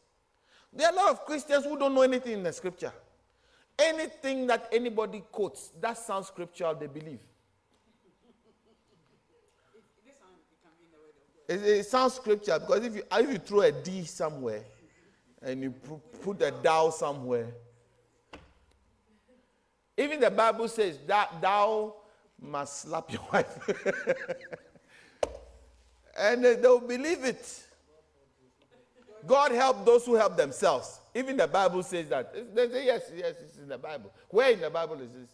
There 0.73 0.87
are 0.87 0.93
a 0.93 0.95
lot 0.95 1.11
of 1.11 1.25
Christians 1.25 1.65
who 1.65 1.77
don't 1.77 1.93
know 1.93 2.01
anything 2.01 2.33
in 2.33 2.43
the 2.43 2.53
scripture. 2.53 2.91
Anything 3.77 4.47
that 4.47 4.69
anybody 4.71 5.23
quotes, 5.31 5.71
that 5.81 5.97
sounds 5.97 6.27
scriptural, 6.27 6.75
they 6.75 6.87
believe. 6.87 7.19
It, 11.47 11.61
it, 11.63 11.85
sounds 11.85 12.15
scriptural 12.15 12.59
because 12.59 12.85
if 12.85 12.95
you, 12.95 13.03
if 13.11 13.29
you 13.29 13.37
throw 13.37 13.61
a 13.61 13.71
D 13.71 14.03
somewhere 14.05 14.63
and 15.43 15.61
you 15.61 15.71
put 16.23 16.41
a 16.41 16.51
thou 16.63 16.89
somewhere, 16.89 17.53
even 19.97 20.19
the 20.19 20.31
Bible 20.31 20.67
says 20.67 20.97
that 21.05 21.39
thou 21.39 21.93
must 22.41 22.81
slap 22.81 23.11
your 23.11 23.21
wife. 23.33 23.69
and 26.17 26.43
they'll 26.43 26.79
believe 26.79 27.23
it. 27.23 27.64
God 29.27 29.51
help 29.51 29.85
those 29.85 30.05
who 30.05 30.15
help 30.15 30.37
themselves. 30.37 30.99
Even 31.13 31.37
the 31.37 31.47
Bible 31.47 31.83
says 31.83 32.09
that. 32.09 32.55
They 32.55 32.69
say, 32.69 32.85
yes, 32.85 33.11
yes, 33.15 33.35
it's 33.41 33.57
in 33.57 33.67
the 33.67 33.77
Bible. 33.77 34.11
Where 34.29 34.51
in 34.51 34.61
the 34.61 34.69
Bible 34.69 34.95
is 34.95 35.11
this? 35.11 35.29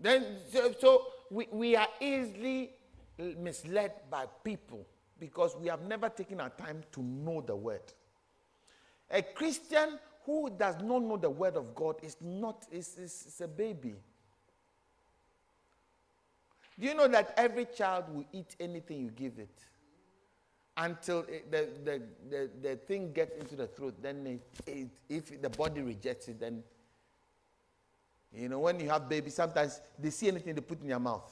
Then, 0.00 0.24
so, 0.52 0.74
so 0.78 1.06
we, 1.30 1.48
we 1.50 1.76
are 1.76 1.88
easily 2.00 2.70
misled 3.38 3.92
by 4.10 4.26
people 4.44 4.86
because 5.18 5.56
we 5.56 5.68
have 5.68 5.82
never 5.82 6.08
taken 6.08 6.40
our 6.40 6.50
time 6.50 6.82
to 6.92 7.02
know 7.02 7.40
the 7.40 7.56
word. 7.56 7.82
A 9.10 9.22
Christian 9.22 9.98
who 10.24 10.50
does 10.50 10.76
not 10.82 11.02
know 11.02 11.16
the 11.16 11.30
word 11.30 11.56
of 11.56 11.74
God 11.74 11.96
is 12.02 12.16
not, 12.20 12.66
is, 12.70 12.96
is, 12.96 13.24
is 13.26 13.40
a 13.40 13.48
baby. 13.48 13.94
Do 16.78 16.86
you 16.86 16.94
know 16.94 17.08
that 17.08 17.34
every 17.36 17.64
child 17.64 18.04
will 18.14 18.24
eat 18.32 18.54
anything 18.60 19.00
you 19.00 19.10
give 19.10 19.38
it? 19.38 19.62
Until 20.76 21.20
it, 21.20 21.50
the, 21.50 21.68
the, 21.84 22.02
the, 22.30 22.50
the 22.62 22.76
thing 22.76 23.12
gets 23.12 23.36
into 23.36 23.56
the 23.56 23.66
throat, 23.66 23.96
then 24.00 24.24
it, 24.26 24.70
it, 24.70 24.88
if 25.08 25.42
the 25.42 25.50
body 25.50 25.80
rejects 25.80 26.28
it, 26.28 26.38
then, 26.38 26.62
you 28.32 28.48
know, 28.48 28.60
when 28.60 28.78
you 28.78 28.88
have 28.88 29.08
babies, 29.08 29.34
sometimes 29.34 29.80
they 29.98 30.10
see 30.10 30.28
anything 30.28 30.54
they 30.54 30.60
put 30.60 30.80
in 30.80 30.86
their 30.86 31.00
mouth. 31.00 31.28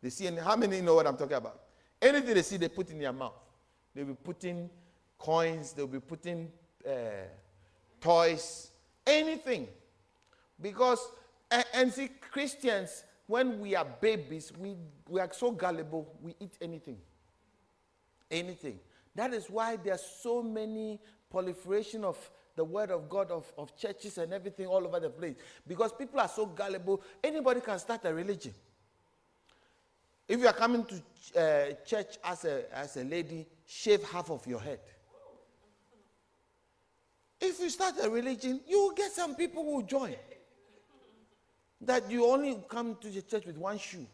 They 0.00 0.10
see, 0.10 0.28
any, 0.28 0.36
how 0.36 0.54
many 0.54 0.80
know 0.80 0.94
what 0.94 1.08
I'm 1.08 1.16
talking 1.16 1.36
about? 1.36 1.60
Anything 2.00 2.34
they 2.34 2.42
see, 2.42 2.56
they 2.56 2.68
put 2.68 2.88
in 2.90 3.00
their 3.00 3.12
mouth. 3.12 3.34
They'll 3.94 4.04
be 4.04 4.14
putting 4.14 4.70
coins, 5.18 5.72
they'll 5.72 5.88
be 5.88 6.00
putting 6.00 6.52
uh, 6.86 7.26
toys, 8.00 8.70
anything. 9.04 9.66
Because, 10.60 11.00
and, 11.50 11.64
and 11.74 11.92
see, 11.92 12.10
Christians, 12.30 13.02
when 13.26 13.60
we 13.60 13.74
are 13.74 13.84
babies, 13.84 14.52
we, 14.58 14.74
we 15.08 15.20
are 15.20 15.30
so 15.32 15.50
gullible, 15.50 16.14
we 16.20 16.34
eat 16.40 16.56
anything. 16.60 16.98
Anything. 18.30 18.78
That 19.14 19.32
is 19.32 19.48
why 19.48 19.76
there 19.76 19.94
are 19.94 19.98
so 19.98 20.42
many 20.42 21.00
proliferation 21.30 22.04
of 22.04 22.18
the 22.56 22.64
word 22.64 22.90
of 22.90 23.08
God, 23.08 23.30
of, 23.30 23.50
of 23.56 23.76
churches 23.76 24.18
and 24.18 24.32
everything 24.32 24.66
all 24.66 24.84
over 24.84 25.00
the 25.00 25.10
place. 25.10 25.36
Because 25.66 25.92
people 25.92 26.20
are 26.20 26.28
so 26.28 26.46
gullible, 26.46 27.02
anybody 27.22 27.60
can 27.60 27.78
start 27.78 28.04
a 28.04 28.14
religion. 28.14 28.54
If 30.28 30.40
you 30.40 30.46
are 30.46 30.52
coming 30.52 30.84
to 30.84 31.40
uh, 31.40 31.72
church 31.84 32.16
as 32.22 32.44
a, 32.44 32.76
as 32.76 32.96
a 32.96 33.04
lady, 33.04 33.46
shave 33.66 34.02
half 34.04 34.30
of 34.30 34.46
your 34.46 34.60
head. 34.60 34.80
If 37.40 37.60
you 37.60 37.68
start 37.68 37.94
a 38.02 38.08
religion, 38.08 38.60
you 38.66 38.80
will 38.80 38.94
get 38.94 39.12
some 39.12 39.34
people 39.34 39.64
who 39.64 39.82
join 39.82 40.14
that 41.86 42.10
you 42.10 42.26
only 42.26 42.58
come 42.68 42.96
to 43.00 43.08
the 43.08 43.22
church 43.22 43.46
with 43.46 43.56
one 43.56 43.78
shoe. 43.78 44.06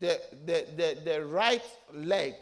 The, 0.00 0.20
the, 0.46 0.66
the, 0.76 0.98
the 1.04 1.24
right 1.24 1.62
leg 1.94 2.34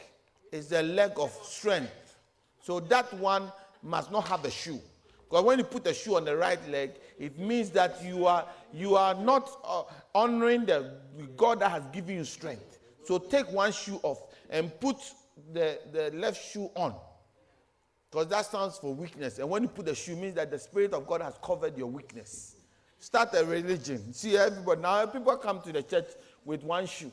is 0.51 0.69
the 0.69 0.83
leg 0.83 1.13
of 1.17 1.31
strength. 1.43 2.17
So 2.63 2.81
that 2.81 3.13
one 3.15 3.53
must 3.83 4.11
not 4.11 4.29
have 4.29 4.45
a 4.45 4.51
shoe. 4.51 4.81
Because 5.29 5.45
when 5.45 5.59
you 5.59 5.65
put 5.65 5.87
a 5.87 5.95
shoe 5.95 6.17
on 6.17 6.25
the 6.25 6.37
right 6.37 6.59
leg, 6.69 6.93
it 7.19 7.39
means 7.39 7.71
that 7.71 8.03
you 8.05 8.27
are, 8.27 8.47
you 8.73 8.97
are 8.97 9.15
not 9.15 9.51
uh, 9.65 9.83
honoring 10.15 10.67
the 10.67 10.93
God 11.37 11.61
that 11.61 11.71
has 11.71 11.85
given 11.93 12.17
you 12.17 12.25
strength. 12.25 12.79
So 13.05 13.19
take 13.19 13.51
one 13.53 13.73
shoe 13.73 14.01
off 14.03 14.23
and 14.49 14.79
put 14.81 14.97
the, 15.53 15.79
the 15.93 16.11
left 16.15 16.51
shoe 16.51 16.71
on. 16.75 16.95
Because 18.11 18.27
that 18.29 18.47
stands 18.47 18.79
for 18.79 18.93
weakness. 18.93 19.39
And 19.39 19.49
when 19.49 19.63
you 19.63 19.69
put 19.69 19.87
the 19.87 19.95
shoe, 19.95 20.17
means 20.17 20.35
that 20.35 20.51
the 20.51 20.59
Spirit 20.59 20.93
of 20.95 21.07
God 21.07 21.23
has 21.23 21.35
covered 21.43 21.79
your 21.79 21.87
weakness 21.87 22.57
start 23.01 23.31
a 23.35 23.45
religion. 23.45 24.13
See, 24.13 24.37
everybody 24.37 24.81
now 24.81 25.07
people 25.07 25.37
come 25.37 25.61
to 25.63 25.73
the 25.73 25.83
church 25.83 26.09
with 26.45 26.63
one 26.63 26.87
shoe. 26.87 27.11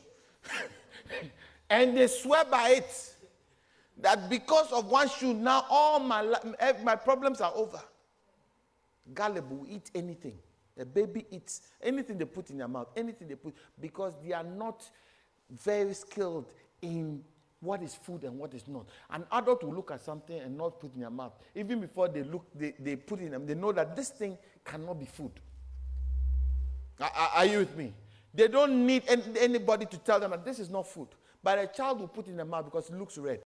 and 1.70 1.96
they 1.96 2.06
swear 2.06 2.44
by 2.44 2.68
it 2.70 3.14
that 4.00 4.30
because 4.30 4.70
of 4.70 4.86
one 4.86 5.08
shoe, 5.08 5.34
now 5.34 5.64
all 5.68 5.98
my, 5.98 6.34
eh, 6.60 6.74
my 6.84 6.94
problems 6.94 7.40
are 7.40 7.52
over. 7.54 7.80
Gullible 9.12 9.56
will 9.56 9.66
eat 9.68 9.90
anything. 9.94 10.38
The 10.76 10.86
baby 10.86 11.24
eats 11.30 11.62
anything 11.82 12.18
they 12.18 12.24
put 12.24 12.50
in 12.50 12.58
their 12.58 12.68
mouth, 12.68 12.88
anything 12.94 13.26
they 13.26 13.34
put, 13.34 13.54
because 13.80 14.14
they 14.24 14.32
are 14.32 14.44
not 14.44 14.88
very 15.50 15.94
skilled 15.94 16.52
in 16.82 17.24
what 17.60 17.82
is 17.82 17.94
food 17.94 18.22
and 18.22 18.38
what 18.38 18.54
is 18.54 18.68
not. 18.68 18.86
An 19.10 19.24
adult 19.32 19.64
will 19.64 19.74
look 19.74 19.90
at 19.90 20.04
something 20.04 20.38
and 20.38 20.56
not 20.56 20.78
put 20.78 20.94
in 20.94 21.00
their 21.00 21.10
mouth. 21.10 21.32
Even 21.56 21.80
before 21.80 22.06
they 22.06 22.22
look, 22.22 22.46
they, 22.54 22.74
they 22.78 22.94
put 22.94 23.18
in 23.18 23.32
them, 23.32 23.46
they 23.46 23.54
know 23.54 23.72
that 23.72 23.96
this 23.96 24.10
thing 24.10 24.38
cannot 24.64 25.00
be 25.00 25.06
food. 25.06 25.32
Are, 27.00 27.30
are 27.34 27.46
you 27.46 27.58
with 27.58 27.76
me? 27.76 27.92
They 28.34 28.48
don't 28.48 28.86
need 28.86 29.02
any, 29.08 29.22
anybody 29.38 29.86
to 29.86 29.98
tell 29.98 30.20
them 30.20 30.30
that 30.30 30.44
this 30.44 30.58
is 30.58 30.70
not 30.70 30.86
food. 30.86 31.08
But 31.42 31.58
a 31.58 31.66
child 31.66 32.00
will 32.00 32.08
put 32.08 32.26
in 32.26 32.36
the 32.36 32.44
mouth 32.44 32.64
because 32.64 32.88
it 32.90 32.96
looks 32.96 33.16
red. 33.18 33.36